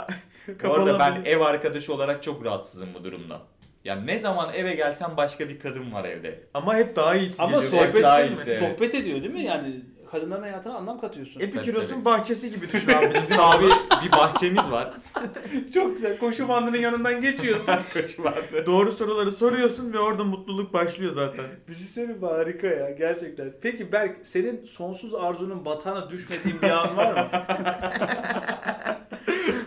Bu 0.64 0.74
arada 0.74 0.98
ben 0.98 1.22
ev 1.24 1.40
arkadaşı 1.40 1.94
olarak 1.94 2.22
çok 2.22 2.44
rahatsızım 2.44 2.88
bu 2.94 3.04
durumda. 3.04 3.40
Yani 3.84 4.06
ne 4.06 4.18
zaman 4.18 4.54
eve 4.54 4.74
gelsem 4.74 5.10
başka 5.16 5.48
bir 5.48 5.60
kadın 5.60 5.92
var 5.92 6.04
evde. 6.04 6.40
ama 6.54 6.76
hep 6.76 6.96
daha 6.96 7.14
iyisi 7.14 7.42
Ama 7.42 7.60
geliyor. 7.62 7.82
sohbet, 7.86 8.02
daha 8.02 8.18
değil 8.18 8.30
mi? 8.30 8.36
iyisi, 8.36 8.50
evet. 8.50 8.58
sohbet 8.60 8.94
ediyor 8.94 9.22
değil 9.22 9.34
mi? 9.34 9.42
Yani 9.42 9.80
kadınların 10.10 10.42
hayatına 10.42 10.74
anlam 10.74 11.00
katıyorsun. 11.00 11.40
Tabii. 11.40 12.04
bahçesi 12.04 12.50
gibi 12.50 12.72
düşün 12.72 12.92
abi. 12.92 13.14
Bizim 13.14 13.40
abi 13.40 13.66
bir 14.04 14.12
bahçemiz 14.12 14.70
var. 14.70 14.92
Çok 15.74 15.96
güzel. 15.96 16.18
Koşu 16.18 16.48
bandının 16.48 16.76
yanından 16.76 17.20
geçiyorsun. 17.20 17.74
Doğru 18.66 18.92
soruları 18.92 19.32
soruyorsun 19.32 19.92
ve 19.92 19.98
orada 19.98 20.24
mutluluk 20.24 20.72
başlıyor 20.72 21.12
zaten. 21.12 21.44
bir 21.68 21.74
şey 21.74 21.86
söyleyeyim? 21.86 22.22
Harika 22.22 22.66
ya. 22.66 22.90
Gerçekten. 22.90 23.52
Peki 23.62 23.92
Berk 23.92 24.26
senin 24.26 24.64
sonsuz 24.64 25.14
arzunun 25.14 25.64
batağına 25.64 26.10
düşmediğin 26.10 26.62
bir 26.62 26.70
an 26.70 26.96
var 26.96 27.12
mı? 27.12 27.28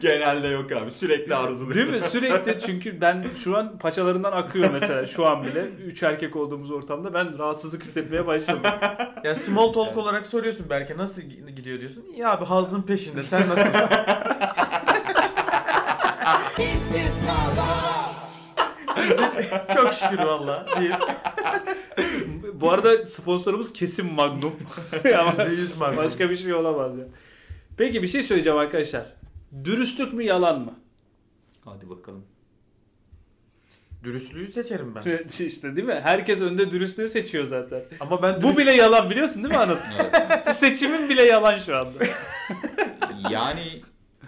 Genelde 0.01 0.47
yok 0.47 0.71
abi. 0.71 0.91
Sürekli 0.91 1.35
arzuluyorum. 1.35 1.91
Değil 1.93 2.03
mi? 2.03 2.07
Sürekli 2.09 2.59
çünkü 2.65 3.01
ben 3.01 3.25
şu 3.43 3.57
an 3.57 3.77
paçalarından 3.77 4.31
akıyor 4.31 4.69
mesela 4.73 5.07
şu 5.07 5.27
an 5.27 5.43
bile. 5.43 5.65
Üç 5.85 6.03
erkek 6.03 6.35
olduğumuz 6.35 6.71
ortamda 6.71 7.13
ben 7.13 7.39
rahatsızlık 7.39 7.83
hissetmeye 7.83 8.27
başladım. 8.27 8.61
Ya 9.23 9.35
small 9.35 9.73
talk 9.73 9.97
olarak 9.97 10.27
soruyorsun 10.27 10.65
belki 10.69 10.97
nasıl 10.97 11.21
gidiyor 11.55 11.79
diyorsun. 11.79 12.05
İyi 12.13 12.27
abi 12.27 12.45
hazın 12.45 12.81
peşinde 12.81 13.23
sen 13.23 13.41
nasılsın? 13.49 13.81
Çok 19.75 19.93
şükür 19.93 20.17
valla 20.17 20.65
deyip 20.79 20.95
Bu 22.53 22.71
arada 22.71 23.05
sponsorumuz 23.05 23.73
kesin 23.73 24.13
Magnum. 24.13 24.53
Ama 25.19 25.31
%100 25.31 25.77
marka. 25.79 25.97
başka 25.97 26.29
bir 26.29 26.35
şey 26.35 26.53
olamaz 26.53 26.97
ya. 26.97 27.03
Peki 27.77 28.03
bir 28.03 28.07
şey 28.07 28.23
söyleyeceğim 28.23 28.59
arkadaşlar. 28.59 29.05
Dürüstlük 29.63 30.13
mü 30.13 30.23
yalan 30.23 30.61
mı? 30.61 30.79
Hadi 31.65 31.89
bakalım. 31.89 32.25
Dürüstlüğü 34.03 34.47
seçerim 34.47 34.95
ben. 34.95 35.01
işte 35.47 35.75
değil 35.75 35.87
mi? 35.87 35.99
Herkes 36.03 36.41
önde 36.41 36.71
dürüstlüğü 36.71 37.09
seçiyor 37.09 37.45
zaten. 37.45 37.81
Ama 37.99 38.23
ben 38.23 38.41
Bu 38.41 38.47
dürüst- 38.47 38.57
bile 38.57 38.71
yalan 38.71 39.09
biliyorsun 39.09 39.43
değil 39.43 39.53
mi 39.55 39.59
Anıl? 39.59 39.75
Evet. 40.01 40.43
Bu 40.49 40.53
seçimin 40.53 41.09
bile 41.09 41.21
yalan 41.21 41.57
şu 41.57 41.77
anda. 41.77 42.03
Yani 43.31 43.81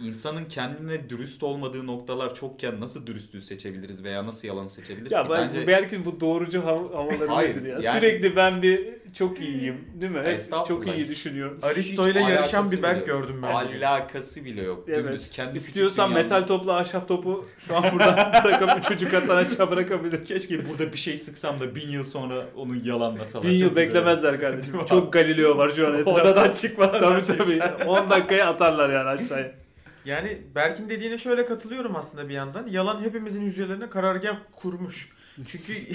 insanın 0.03 0.45
kendine 0.45 1.09
dürüst 1.09 1.43
olmadığı 1.43 1.87
noktalar 1.87 2.35
çokken 2.35 2.81
nasıl 2.81 3.07
dürüstlüğü 3.07 3.41
seçebiliriz 3.41 4.03
veya 4.03 4.25
nasıl 4.27 4.47
yalanı 4.47 4.69
seçebiliriz 4.69 5.11
Ya 5.11 5.23
ki? 5.23 5.29
ben, 5.31 5.47
Bence 5.47 5.67
belki 5.67 6.05
bu 6.05 6.19
doğrucu 6.19 6.59
hav- 6.59 6.93
havaları 6.93 7.27
Hayır, 7.27 7.57
nedir 7.57 7.69
ya? 7.69 7.79
yani- 7.81 7.99
Sürekli 7.99 8.35
ben 8.35 8.61
bir 8.61 8.89
çok 9.13 9.41
iyiyim 9.41 9.87
değil 10.01 10.11
mi? 10.13 10.21
Hep 10.23 10.41
çok 10.67 10.87
iyi 10.87 11.09
düşünüyorum. 11.09 11.59
Aristo 11.61 12.07
ile 12.09 12.19
yarışan 12.21 12.71
bir 12.71 12.83
Berk 12.83 13.05
gördüm 13.05 13.39
ben. 13.43 13.47
Alakası 13.47 14.45
bile 14.45 14.61
yok. 14.61 14.83
Evet. 14.87 15.03
Dümdüz 15.05 15.29
kendi 15.29 15.57
İstiyorsan 15.57 16.13
metal 16.13 16.47
topla 16.47 16.75
ahşap 16.77 17.07
topu 17.07 17.45
şu 17.67 17.75
an 17.75 17.83
buradan 17.93 18.15
bırakıp 18.43 18.69
üçüncü 18.85 19.09
kattan 19.09 19.37
aşağı 19.37 19.71
bırakabilir. 19.71 20.25
Keşke 20.25 20.69
burada 20.69 20.93
bir 20.93 20.97
şey 20.97 21.17
sıksam 21.17 21.59
da 21.61 21.75
bin 21.75 21.89
yıl 21.89 22.05
sonra 22.05 22.33
onu 22.55 22.71
yalanlasalar. 22.83 23.43
Bin 23.45 23.51
yıl 23.51 23.69
güzel. 23.69 23.75
beklemezler 23.87 24.39
kardeşim. 24.39 24.73
Çok 24.89 25.13
Galileo 25.13 25.57
var 25.57 25.71
şu 25.75 25.87
an 25.87 25.93
etrafta. 25.93 26.11
Odadan 26.21 26.53
çıkmadan 26.53 27.19
tabii 27.19 27.37
tabii. 27.37 27.85
10 27.87 28.09
dakikaya 28.09 28.47
atarlar 28.49 28.89
yani 28.89 29.09
aşağıya. 29.09 29.62
Yani 30.05 30.41
Berk'in 30.55 30.89
dediğine 30.89 31.17
şöyle 31.17 31.45
katılıyorum 31.45 31.95
aslında 31.95 32.29
bir 32.29 32.33
yandan. 32.33 32.67
Yalan 32.67 33.01
hepimizin 33.01 33.45
hücrelerine 33.45 33.89
karargah 33.89 34.37
kurmuş. 34.51 35.09
Çünkü 35.47 35.73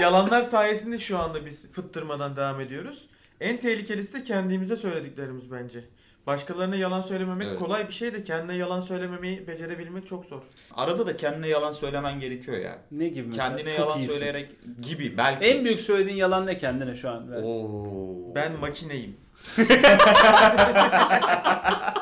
yalanlar 0.00 0.42
sayesinde 0.42 0.98
şu 0.98 1.18
anda 1.18 1.46
biz 1.46 1.70
fıttırmadan 1.72 2.36
devam 2.36 2.60
ediyoruz. 2.60 3.06
En 3.40 3.56
tehlikelisi 3.56 4.12
de 4.12 4.22
kendimize 4.22 4.76
söylediklerimiz 4.76 5.52
bence. 5.52 5.84
Başkalarına 6.26 6.76
yalan 6.76 7.00
söylememek 7.02 7.46
Evet. 7.50 7.58
kolay 7.58 7.88
bir 7.88 7.92
şey 7.92 8.14
de 8.14 8.22
kendine 8.22 8.56
yalan 8.56 8.80
söylememeyi 8.80 9.46
becerebilmek 9.46 10.06
çok 10.06 10.26
zor. 10.26 10.42
Arada 10.74 11.06
da 11.06 11.16
kendine 11.16 11.48
yalan 11.48 11.72
söylemen 11.72 12.20
gerekiyor 12.20 12.56
ya. 12.58 12.78
Ne 12.90 13.08
gibi 13.08 13.28
mesela? 13.28 13.48
Kendine 13.48 13.70
Çok 13.70 13.78
yalan 13.78 13.98
iyisin. 13.98 14.14
söyleyerek 14.14 14.50
gibi 14.82 15.16
belki. 15.16 15.44
En 15.46 15.64
büyük 15.64 15.80
söylediğin 15.80 16.16
yalan 16.16 16.46
ne 16.46 16.58
kendine 16.58 16.94
şu 16.94 17.10
an? 17.10 17.30
Ver. 17.32 17.42
Oo. 17.42 18.34
Ben 18.34 18.52
makineyim. 18.60 19.16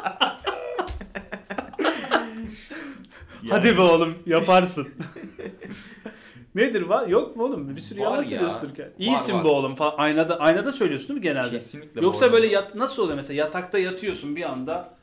Hadi 3.51 3.77
be 3.77 3.81
oğlum 3.81 4.15
yaparsın. 4.27 4.89
Nedir 6.55 6.83
var? 6.83 7.07
Yok 7.07 7.37
mu 7.37 7.45
oğlum? 7.45 7.77
Bir 7.77 7.81
sürü 7.81 8.01
Var 8.01 8.05
yalan 8.05 8.17
ya. 8.17 8.25
söylüyorsun 8.25 8.61
Türkan. 8.61 8.87
İyisin 8.99 9.35
var. 9.35 9.45
be 9.45 9.49
oğlum 9.49 9.75
falan. 9.75 9.95
Aynada 9.99 10.39
aynada 10.41 10.73
söylüyorsun 10.73 11.09
değil 11.09 11.19
mi 11.21 11.23
genelde? 11.25 11.51
Kesinlikle 11.51 12.01
bu 12.01 12.05
Yoksa 12.05 12.25
arada. 12.27 12.35
böyle 12.37 12.47
yat, 12.47 12.75
nasıl 12.75 13.03
oluyor 13.03 13.17
mesela 13.17 13.39
yatakta 13.39 13.79
yatıyorsun 13.79 14.37
bir 14.37 14.43
anda 14.51 14.95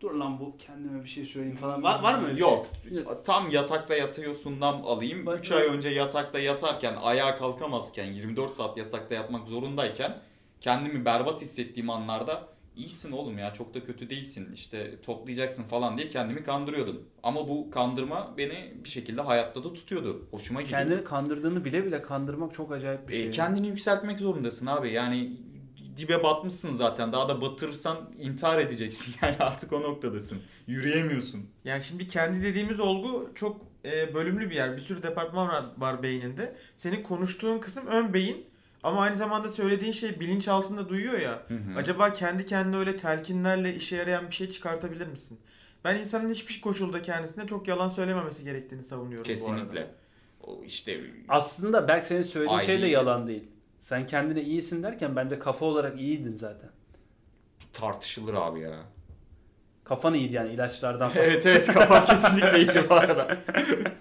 dur 0.00 0.10
lan 0.14 0.40
bu 0.40 0.56
kendime 0.58 1.04
bir 1.04 1.08
şey 1.08 1.24
söyleyeyim 1.26 1.56
falan. 1.56 1.82
Var, 1.82 2.02
var 2.02 2.14
mı 2.14 2.24
öyle 2.26 2.36
bir 2.36 2.40
Yok. 2.40 2.66
şey? 2.88 2.98
Tam 3.24 3.50
yatakta 3.50 3.94
yatıyorsundan 3.94 4.72
alayım. 4.74 5.26
Bak- 5.26 5.38
3 5.38 5.52
ay 5.52 5.66
önce 5.66 5.88
yatakta 5.88 6.38
yatarken, 6.38 6.94
ayağa 7.02 7.36
kalkamazken, 7.36 8.04
24 8.04 8.54
saat 8.56 8.78
yatakta 8.78 9.14
yatmak 9.14 9.48
zorundayken 9.48 10.18
kendimi 10.60 11.04
berbat 11.04 11.40
hissettiğim 11.40 11.90
anlarda 11.90 12.48
iyisin 12.76 13.12
oğlum 13.12 13.38
ya 13.38 13.54
çok 13.54 13.74
da 13.74 13.84
kötü 13.84 14.10
değilsin 14.10 14.48
işte 14.54 15.00
toplayacaksın 15.02 15.62
falan 15.62 15.98
diye 15.98 16.08
kendimi 16.08 16.42
kandırıyordum. 16.44 17.02
Ama 17.22 17.48
bu 17.48 17.70
kandırma 17.70 18.34
beni 18.38 18.74
bir 18.84 18.88
şekilde 18.88 19.20
hayatta 19.20 19.64
da 19.64 19.72
tutuyordu. 19.72 20.28
Hoşuma 20.30 20.62
gidiyor. 20.62 20.80
Kendini 20.80 21.04
kandırdığını 21.04 21.64
bile 21.64 21.84
bile 21.86 22.02
kandırmak 22.02 22.54
çok 22.54 22.72
acayip 22.72 23.08
bir 23.08 23.14
E, 23.14 23.16
şey. 23.16 23.30
kendini 23.30 23.68
yükseltmek 23.68 24.20
zorundasın 24.20 24.66
abi. 24.66 24.90
Yani 24.92 25.32
dibe 25.96 26.22
batmışsın 26.22 26.72
zaten. 26.72 27.12
Daha 27.12 27.28
da 27.28 27.40
batırırsan 27.40 27.96
intihar 28.20 28.58
edeceksin. 28.58 29.14
Yani 29.22 29.36
artık 29.38 29.72
o 29.72 29.82
noktadasın. 29.82 30.38
Yürüyemiyorsun. 30.66 31.46
Yani 31.64 31.82
şimdi 31.82 32.06
kendi 32.08 32.42
dediğimiz 32.42 32.80
olgu 32.80 33.30
çok 33.34 33.60
e, 33.84 34.14
bölümlü 34.14 34.50
bir 34.50 34.54
yer. 34.54 34.76
Bir 34.76 34.80
sürü 34.80 35.02
departman 35.02 35.48
var, 35.48 35.64
var 35.78 36.02
beyninde. 36.02 36.56
Senin 36.76 37.02
konuştuğun 37.02 37.58
kısım 37.58 37.86
ön 37.86 38.14
beyin 38.14 38.46
ama 38.86 39.00
aynı 39.00 39.16
zamanda 39.16 39.48
söylediğin 39.50 39.92
şey 39.92 40.20
bilinç 40.20 40.48
altında 40.48 40.88
duyuyor 40.88 41.18
ya. 41.18 41.42
Hı 41.48 41.54
hı. 41.54 41.78
Acaba 41.78 42.12
kendi 42.12 42.46
kendine 42.46 42.76
öyle 42.76 42.96
telkinlerle 42.96 43.74
işe 43.74 43.96
yarayan 43.96 44.26
bir 44.28 44.34
şey 44.34 44.50
çıkartabilir 44.50 45.06
misin? 45.06 45.40
Ben 45.84 45.96
insanın 45.96 46.30
hiçbir 46.30 46.60
koşulda 46.60 47.02
kendisine 47.02 47.46
çok 47.46 47.68
yalan 47.68 47.88
söylememesi 47.88 48.44
gerektiğini 48.44 48.82
savunuyorum 48.84 49.26
bu 49.26 49.30
arada. 49.30 49.34
Kesinlikle. 49.34 49.90
O 50.40 50.62
işte 50.64 51.00
Aslında 51.28 51.88
belki 51.88 52.06
senin 52.06 52.22
söylediğin 52.22 52.58
Ay. 52.58 52.66
şey 52.66 52.82
de 52.82 52.86
yalan 52.86 53.26
değil. 53.26 53.44
Sen 53.80 54.06
kendine 54.06 54.42
iyisin 54.42 54.82
derken 54.82 55.16
bence 55.16 55.38
kafa 55.38 55.66
olarak 55.66 56.00
iyiydin 56.00 56.32
zaten. 56.32 56.70
tartışılır 57.72 58.34
abi 58.34 58.60
ya. 58.60 58.76
Kafan 59.84 60.14
iyiydi 60.14 60.34
yani 60.34 60.52
ilaçlardan 60.52 61.08
falan. 61.12 61.26
evet 61.26 61.46
evet 61.46 61.66
kafam 61.72 62.04
kesinlikle 62.04 62.58
iyiydi 62.58 62.84
bu 62.90 62.94
arada. 62.94 63.38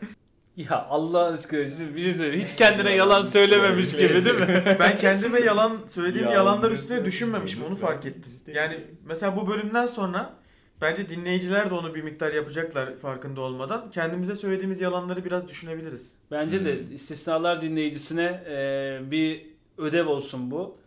Ya 0.57 0.85
Allah 0.89 1.33
aşkına 1.33 1.69
şimdi 1.69 1.95
bir 1.95 2.01
şey 2.01 2.13
söyleyeyim. 2.13 2.45
Hiç 2.47 2.55
kendine 2.55 2.91
yalan 2.95 3.21
söylememiş 3.21 3.91
gibi 3.91 4.25
değil 4.25 4.39
mi? 4.39 4.63
Ben 4.79 4.97
kendime 4.97 5.39
yalan 5.39 5.77
söylediğim 5.87 6.25
Yalan 6.25 6.35
yalanlar 6.35 6.69
mesela. 6.71 6.83
üstüne 6.83 7.05
düşünmemişim 7.05 7.63
onu 7.63 7.75
fark 7.75 8.05
ettim. 8.05 8.31
Yani 8.55 8.77
mesela 9.05 9.35
bu 9.35 9.47
bölümden 9.47 9.87
sonra 9.87 10.33
Bence 10.81 11.09
dinleyiciler 11.09 11.69
de 11.69 11.73
onu 11.73 11.95
bir 11.95 12.03
miktar 12.03 12.33
yapacaklar 12.33 12.95
farkında 12.97 13.41
olmadan. 13.41 13.89
Kendimize 13.89 14.35
söylediğimiz 14.35 14.81
yalanları 14.81 15.25
biraz 15.25 15.47
düşünebiliriz. 15.49 16.17
Bence 16.31 16.65
de 16.65 16.83
istisnalar 16.83 17.61
dinleyicisine 17.61 18.43
e, 18.49 18.99
bir 19.11 19.45
ödev 19.77 20.07
olsun 20.07 20.51
bu. 20.51 20.77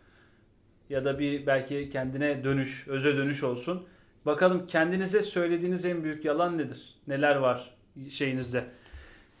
Ya 0.89 1.05
da 1.05 1.19
bir 1.19 1.47
belki 1.47 1.89
kendine 1.89 2.43
dönüş, 2.43 2.87
öze 2.87 3.17
dönüş 3.17 3.43
olsun. 3.43 3.87
Bakalım 4.25 4.67
kendinize 4.67 5.21
söylediğiniz 5.21 5.85
en 5.85 6.03
büyük 6.03 6.25
yalan 6.25 6.57
nedir? 6.57 6.95
Neler 7.07 7.35
var 7.35 7.75
şeyinizde, 8.09 8.65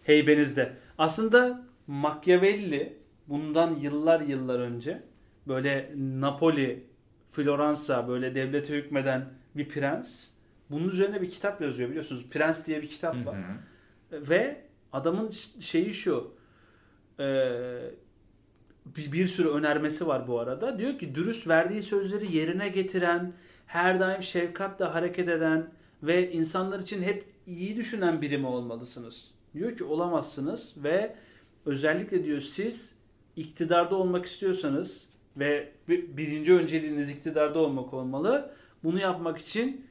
heybenizde? 0.09 0.73
Aslında 0.97 1.61
Machiavelli 1.87 2.97
bundan 3.27 3.75
yıllar 3.75 4.21
yıllar 4.21 4.59
önce 4.59 5.03
böyle 5.47 5.93
Napoli, 5.97 6.83
Floransa 7.31 8.07
böyle 8.07 8.35
devlete 8.35 8.73
hükmeden 8.73 9.25
bir 9.55 9.69
prens. 9.69 10.29
Bunun 10.71 10.87
üzerine 10.87 11.21
bir 11.21 11.29
kitap 11.29 11.61
yazıyor 11.61 11.89
biliyorsunuz. 11.89 12.29
Prens 12.29 12.67
diye 12.67 12.81
bir 12.81 12.87
kitap 12.87 13.25
var. 13.25 13.37
Hı 13.37 14.17
hı. 14.17 14.29
Ve 14.29 14.61
adamın 14.93 15.29
şeyi 15.59 15.93
şu. 15.93 16.33
bir, 18.85 19.11
bir 19.11 19.27
sürü 19.27 19.49
önermesi 19.49 20.07
var 20.07 20.27
bu 20.27 20.39
arada. 20.39 20.79
Diyor 20.79 20.99
ki 20.99 21.15
dürüst 21.15 21.47
verdiği 21.47 21.83
sözleri 21.83 22.37
yerine 22.37 22.69
getiren, 22.69 23.33
her 23.65 23.99
daim 23.99 24.23
şefkatle 24.23 24.85
hareket 24.85 25.29
eden 25.29 25.69
ve 26.03 26.31
insanlar 26.31 26.79
için 26.79 27.03
hep 27.03 27.25
iyi 27.47 27.77
düşünen 27.77 28.21
biri 28.21 28.37
mi 28.37 28.47
olmalısınız? 28.47 29.38
Diyor 29.53 29.77
ki 29.77 29.83
olamazsınız 29.83 30.73
ve 30.77 31.15
özellikle 31.65 32.23
diyor 32.25 32.41
siz 32.41 32.95
iktidarda 33.35 33.95
olmak 33.95 34.25
istiyorsanız 34.25 35.09
ve 35.37 35.71
bi- 35.89 36.17
birinci 36.17 36.53
önceliğiniz 36.53 37.09
iktidarda 37.09 37.59
olmak 37.59 37.93
olmalı. 37.93 38.51
Bunu 38.83 38.99
yapmak 38.99 39.37
için 39.37 39.85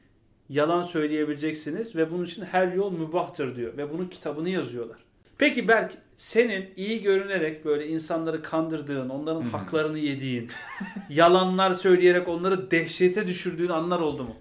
yalan 0.49 0.83
söyleyebileceksiniz 0.83 1.95
ve 1.95 2.11
bunun 2.11 2.25
için 2.25 2.41
her 2.41 2.73
yol 2.73 2.91
mübahtır 2.91 3.55
diyor 3.55 3.77
ve 3.77 3.93
bunun 3.93 4.07
kitabını 4.07 4.49
yazıyorlar. 4.49 4.97
Peki 5.37 5.67
Berk 5.67 5.97
senin 6.17 6.69
iyi 6.75 7.01
görünerek 7.01 7.65
böyle 7.65 7.87
insanları 7.87 8.41
kandırdığın, 8.41 9.09
onların 9.09 9.41
hı. 9.41 9.47
haklarını 9.49 9.99
yediğin, 9.99 10.49
yalanlar 11.09 11.73
söyleyerek 11.73 12.27
onları 12.27 12.71
dehşete 12.71 13.27
düşürdüğün 13.27 13.69
anlar 13.69 13.99
oldu 13.99 14.23
mu? 14.23 14.35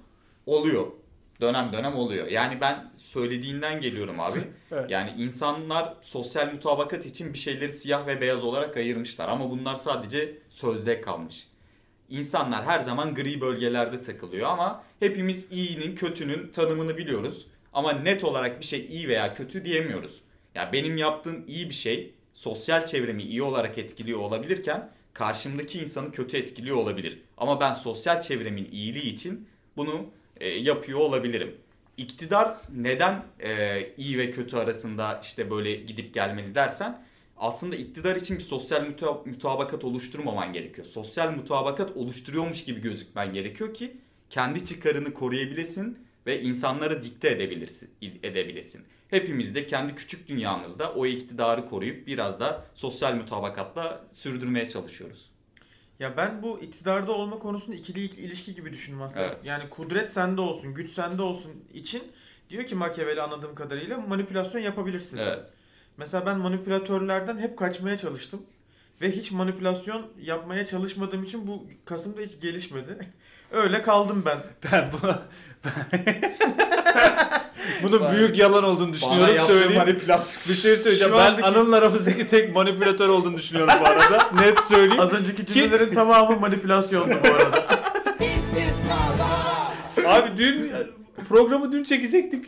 Oluyor. 0.47 0.87
Dönem 1.41 1.73
dönem 1.73 1.97
oluyor. 1.97 2.27
Yani 2.27 2.61
ben 2.61 2.91
söylediğinden 2.97 3.81
geliyorum 3.81 4.21
abi. 4.21 4.39
Evet. 4.73 4.91
Yani 4.91 5.11
insanlar 5.19 5.95
sosyal 6.01 6.53
mutabakat 6.53 7.07
için 7.07 7.33
bir 7.33 7.39
şeyleri 7.39 7.73
siyah 7.73 8.07
ve 8.07 8.21
beyaz 8.21 8.45
olarak 8.45 8.77
ayırmışlar 8.77 9.29
ama 9.29 9.51
bunlar 9.51 9.77
sadece 9.77 10.39
sözde 10.49 11.01
kalmış. 11.01 11.47
İnsanlar 12.09 12.65
her 12.65 12.81
zaman 12.81 13.15
gri 13.15 13.41
bölgelerde 13.41 14.03
takılıyor 14.03 14.47
ama 14.49 14.83
hepimiz 15.01 15.53
iyinin, 15.53 15.95
kötünün 15.95 16.53
tanımını 16.53 16.97
biliyoruz. 16.97 17.47
Ama 17.73 17.93
net 17.93 18.25
olarak 18.25 18.61
bir 18.61 18.65
şey 18.65 18.87
iyi 18.91 19.09
veya 19.09 19.35
kötü 19.35 19.65
diyemiyoruz. 19.65 20.21
Ya 20.55 20.71
benim 20.73 20.97
yaptığım 20.97 21.45
iyi 21.47 21.69
bir 21.69 21.75
şey 21.75 22.15
sosyal 22.35 22.87
çevremi 22.87 23.23
iyi 23.23 23.43
olarak 23.43 23.79
etkiliyor 23.79 24.19
olabilirken 24.19 24.91
karşımdaki 25.13 25.79
insanı 25.79 26.13
kötü 26.13 26.37
etkiliyor 26.37 26.77
olabilir. 26.77 27.23
Ama 27.37 27.61
ben 27.61 27.73
sosyal 27.73 28.21
çevremin 28.21 28.69
iyiliği 28.73 29.15
için 29.15 29.49
bunu 29.77 30.07
e, 30.41 30.49
yapıyor 30.49 30.99
olabilirim. 30.99 31.55
İktidar 31.97 32.57
neden 32.75 33.25
e, 33.41 33.81
iyi 33.97 34.19
ve 34.19 34.31
kötü 34.31 34.57
arasında 34.57 35.21
işte 35.23 35.51
böyle 35.51 35.75
gidip 35.75 36.15
gelmeli 36.15 36.55
dersen 36.55 37.05
aslında 37.37 37.77
iktidar 37.77 38.17
için 38.17 38.37
bir 38.37 38.43
sosyal 38.43 38.81
muta- 38.83 39.29
mutabakat 39.29 39.85
oluşturmaman 39.85 40.53
gerekiyor. 40.53 40.87
Sosyal 40.87 41.31
mutabakat 41.33 41.97
oluşturuyormuş 41.97 42.65
gibi 42.65 42.81
gözükmen 42.81 43.33
gerekiyor 43.33 43.75
ki 43.75 43.97
kendi 44.31 44.65
çıkarını 44.65 45.15
koruyabilesin 45.15 45.99
ve 46.27 46.43
insanlara 46.43 47.03
dikte 47.03 47.29
edebilirsin, 47.31 47.91
edebilesin. 48.23 48.85
Hepimiz 49.09 49.55
de 49.55 49.67
kendi 49.67 49.95
küçük 49.95 50.29
dünyamızda 50.29 50.93
o 50.93 51.07
iktidarı 51.07 51.67
koruyup 51.67 52.07
biraz 52.07 52.41
da 52.41 52.65
sosyal 52.75 53.15
mutabakatla 53.15 54.07
sürdürmeye 54.15 54.69
çalışıyoruz. 54.69 55.31
Ya 56.01 56.17
ben 56.17 56.43
bu 56.43 56.61
iktidarda 56.61 57.13
olma 57.13 57.39
konusunu 57.39 57.75
ikili 57.75 58.01
ilişki 58.01 58.55
gibi 58.55 58.73
düşündüm 58.73 59.03
aslında. 59.03 59.25
Evet. 59.25 59.37
Yani 59.45 59.71
kudret 59.71 60.13
sende 60.13 60.41
olsun, 60.41 60.75
güç 60.75 60.91
sende 60.91 61.23
olsun 61.23 61.65
için 61.75 62.03
diyor 62.51 62.65
ki 62.65 62.75
Machiavelli 62.75 63.23
anladığım 63.23 63.55
kadarıyla 63.55 63.99
manipülasyon 63.99 64.61
yapabilirsin. 64.61 65.19
Evet. 65.19 65.41
Mesela 65.97 66.27
ben 66.27 66.39
manipülatörlerden 66.39 67.39
hep 67.39 67.59
kaçmaya 67.59 67.97
çalıştım. 67.97 68.43
Ve 69.01 69.11
hiç 69.11 69.33
manipülasyon 69.33 70.07
yapmaya 70.21 70.67
çalışmadığım 70.67 71.23
için 71.23 71.47
bu 71.47 71.67
Kasım'da 71.85 72.21
hiç 72.21 72.41
gelişmedi. 72.41 72.99
Öyle 73.53 73.83
kaldım 73.83 74.23
ben. 74.27 74.39
Ben 74.73 74.91
bu 74.93 74.97
bunun 77.83 78.01
Bana- 78.01 78.13
büyük 78.13 78.39
yalan 78.39 78.65
olduğunu 78.65 78.93
düşünüyorum. 78.93 79.35
yaptığı 79.35 79.53
Söyleyeyim. 79.53 79.77
manipülasyon. 79.77 80.43
Bir 80.49 80.55
şey 80.55 80.77
söyleyeceğim. 80.77 81.13
Şu 81.13 81.19
Ben 81.19 81.31
andaki- 81.33 81.45
Anıl'ın 81.45 81.73
aramızdaki 81.73 82.27
tek 82.29 82.55
manipülatör 82.55 83.09
olduğunu 83.09 83.37
düşünüyorum 83.37 83.75
bu 83.81 83.87
arada. 83.87 84.29
Net 84.41 84.61
söyleyeyim. 84.61 85.01
Az 85.01 85.13
önceki 85.13 85.47
cümlelerin 85.47 85.95
tamamı 85.95 86.41
manipülasyondu 86.41 87.15
bu 87.25 87.35
arada. 87.35 87.67
Abi 90.07 90.37
dün 90.37 90.73
programı 91.29 91.73
dün 91.73 91.85
çekecektik. 91.85 92.47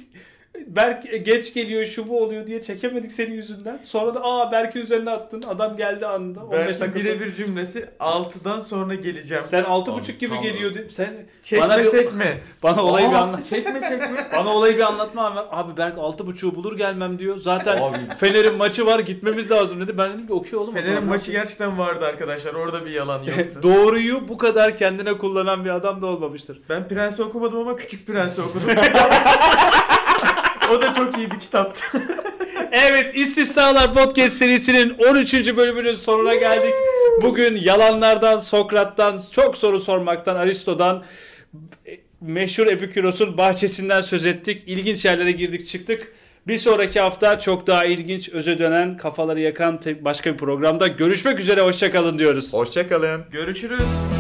Berk 0.67 1.25
geç 1.27 1.55
geliyor 1.55 1.87
şu 1.87 2.09
bu 2.09 2.23
oluyor 2.25 2.47
diye 2.47 2.63
çekemedik 2.63 3.13
senin 3.13 3.33
yüzünden. 3.33 3.81
Sonra 3.85 4.15
da 4.15 4.21
aa 4.25 4.53
Berk'in 4.53 4.81
üzerine 4.81 5.11
attın. 5.11 5.43
Adam 5.43 5.77
geldi 5.77 6.07
anında. 6.07 6.41
15 6.45 6.53
Belki 6.59 6.69
dakika 6.81 6.87
sonra. 6.87 6.95
birebir 6.95 7.35
cümlesi 7.35 7.89
6'dan 8.01 8.61
sonra 8.61 8.95
geleceğim. 8.95 9.43
Sen 9.47 9.65
altı 9.65 9.85
Tamam, 9.87 10.01
buçuk 10.01 10.21
gibi 10.21 10.29
tamam. 10.31 10.45
geliyor 10.45 10.71
dedim. 10.75 10.91
Sen 10.91 11.15
bana 11.61 11.79
bir, 11.79 11.85
Çekmesek 11.85 12.15
mi? 12.15 12.41
bana 12.63 12.83
olayı 12.85 13.09
bir 13.09 13.15
Aa, 13.15 13.21
anlat. 13.21 13.47
Çekmesek 13.47 14.01
mi? 14.11 14.17
Bana 14.37 14.49
olayı 14.55 14.77
bir 14.77 14.83
anlatma 14.83 15.47
abi. 15.51 15.77
Berk 15.77 15.99
altı 15.99 16.27
buçuğu 16.27 16.55
bulur 16.55 16.77
gelmem 16.77 17.19
diyor. 17.19 17.37
Zaten 17.37 17.77
Abi. 17.77 17.97
Fener'in 18.19 18.55
maçı 18.57 18.87
var 18.87 18.99
gitmemiz 19.01 19.51
lazım 19.51 19.81
dedi. 19.81 19.99
Ben 19.99 20.13
dedim 20.13 20.27
ki 20.27 20.33
okey 20.33 20.59
oğlum. 20.59 20.75
Fener'in 20.75 21.05
maçı 21.05 21.33
gerçekten 21.33 21.79
vardı 21.79 22.05
arkadaşlar. 22.07 22.55
Orada 22.55 22.85
bir 22.87 22.91
yalan 22.91 23.23
yoktu. 23.25 23.61
Doğruyu 23.63 24.29
bu 24.29 24.39
kadar 24.39 24.77
kendine 24.77 25.19
kullanan 25.19 25.65
bir 25.65 25.71
adam 25.71 26.03
da 26.03 26.07
olmamıştır. 26.07 26.61
Ben 26.69 26.89
Prens'i 26.89 27.23
okumadım 27.23 27.59
ama 27.59 27.77
Küçük 27.77 28.07
Prens'i 28.07 28.43
okudum. 28.43 28.69
O 30.71 30.81
da 30.81 30.93
çok 30.93 31.19
iyi 31.19 31.31
bir 31.31 31.39
kitaptı. 31.39 31.83
Evet 32.73 33.15
İstisnalar 33.15 33.95
Podcast 33.95 34.33
serisinin 34.33 34.95
13. 34.99 35.57
bölümünün 35.57 35.95
sonuna 35.95 36.35
geldik. 36.35 36.75
Bugün 37.23 37.57
yalanlardan, 37.57 38.39
Sokrat'tan, 38.39 39.21
çok 39.33 39.57
soru 39.57 39.81
sormaktan, 39.81 40.37
Aristo'dan, 40.37 41.05
meşhur 42.21 42.67
Epiküros'un 42.67 43.37
bahçesinden 43.37 44.01
söz 44.01 44.27
ettik. 44.27 44.63
İlginç 44.67 45.05
yerlere 45.05 45.33
girdik 45.33 45.67
çıktık. 45.67 46.13
Bir 46.47 46.59
sonraki 46.59 47.01
hafta 47.01 47.41
çok 47.41 47.67
daha 47.67 47.85
ilginç, 47.85 48.29
öze 48.29 48.59
dönen, 48.59 48.97
kafaları 48.97 49.41
yakan 49.41 49.81
başka 50.01 50.33
bir 50.33 50.39
programda 50.39 50.87
görüşmek 50.87 51.41
üzere. 51.41 51.61
Hoşçakalın 51.61 52.19
diyoruz. 52.19 52.53
Hoşçakalın. 52.53 53.25
Görüşürüz. 53.31 54.20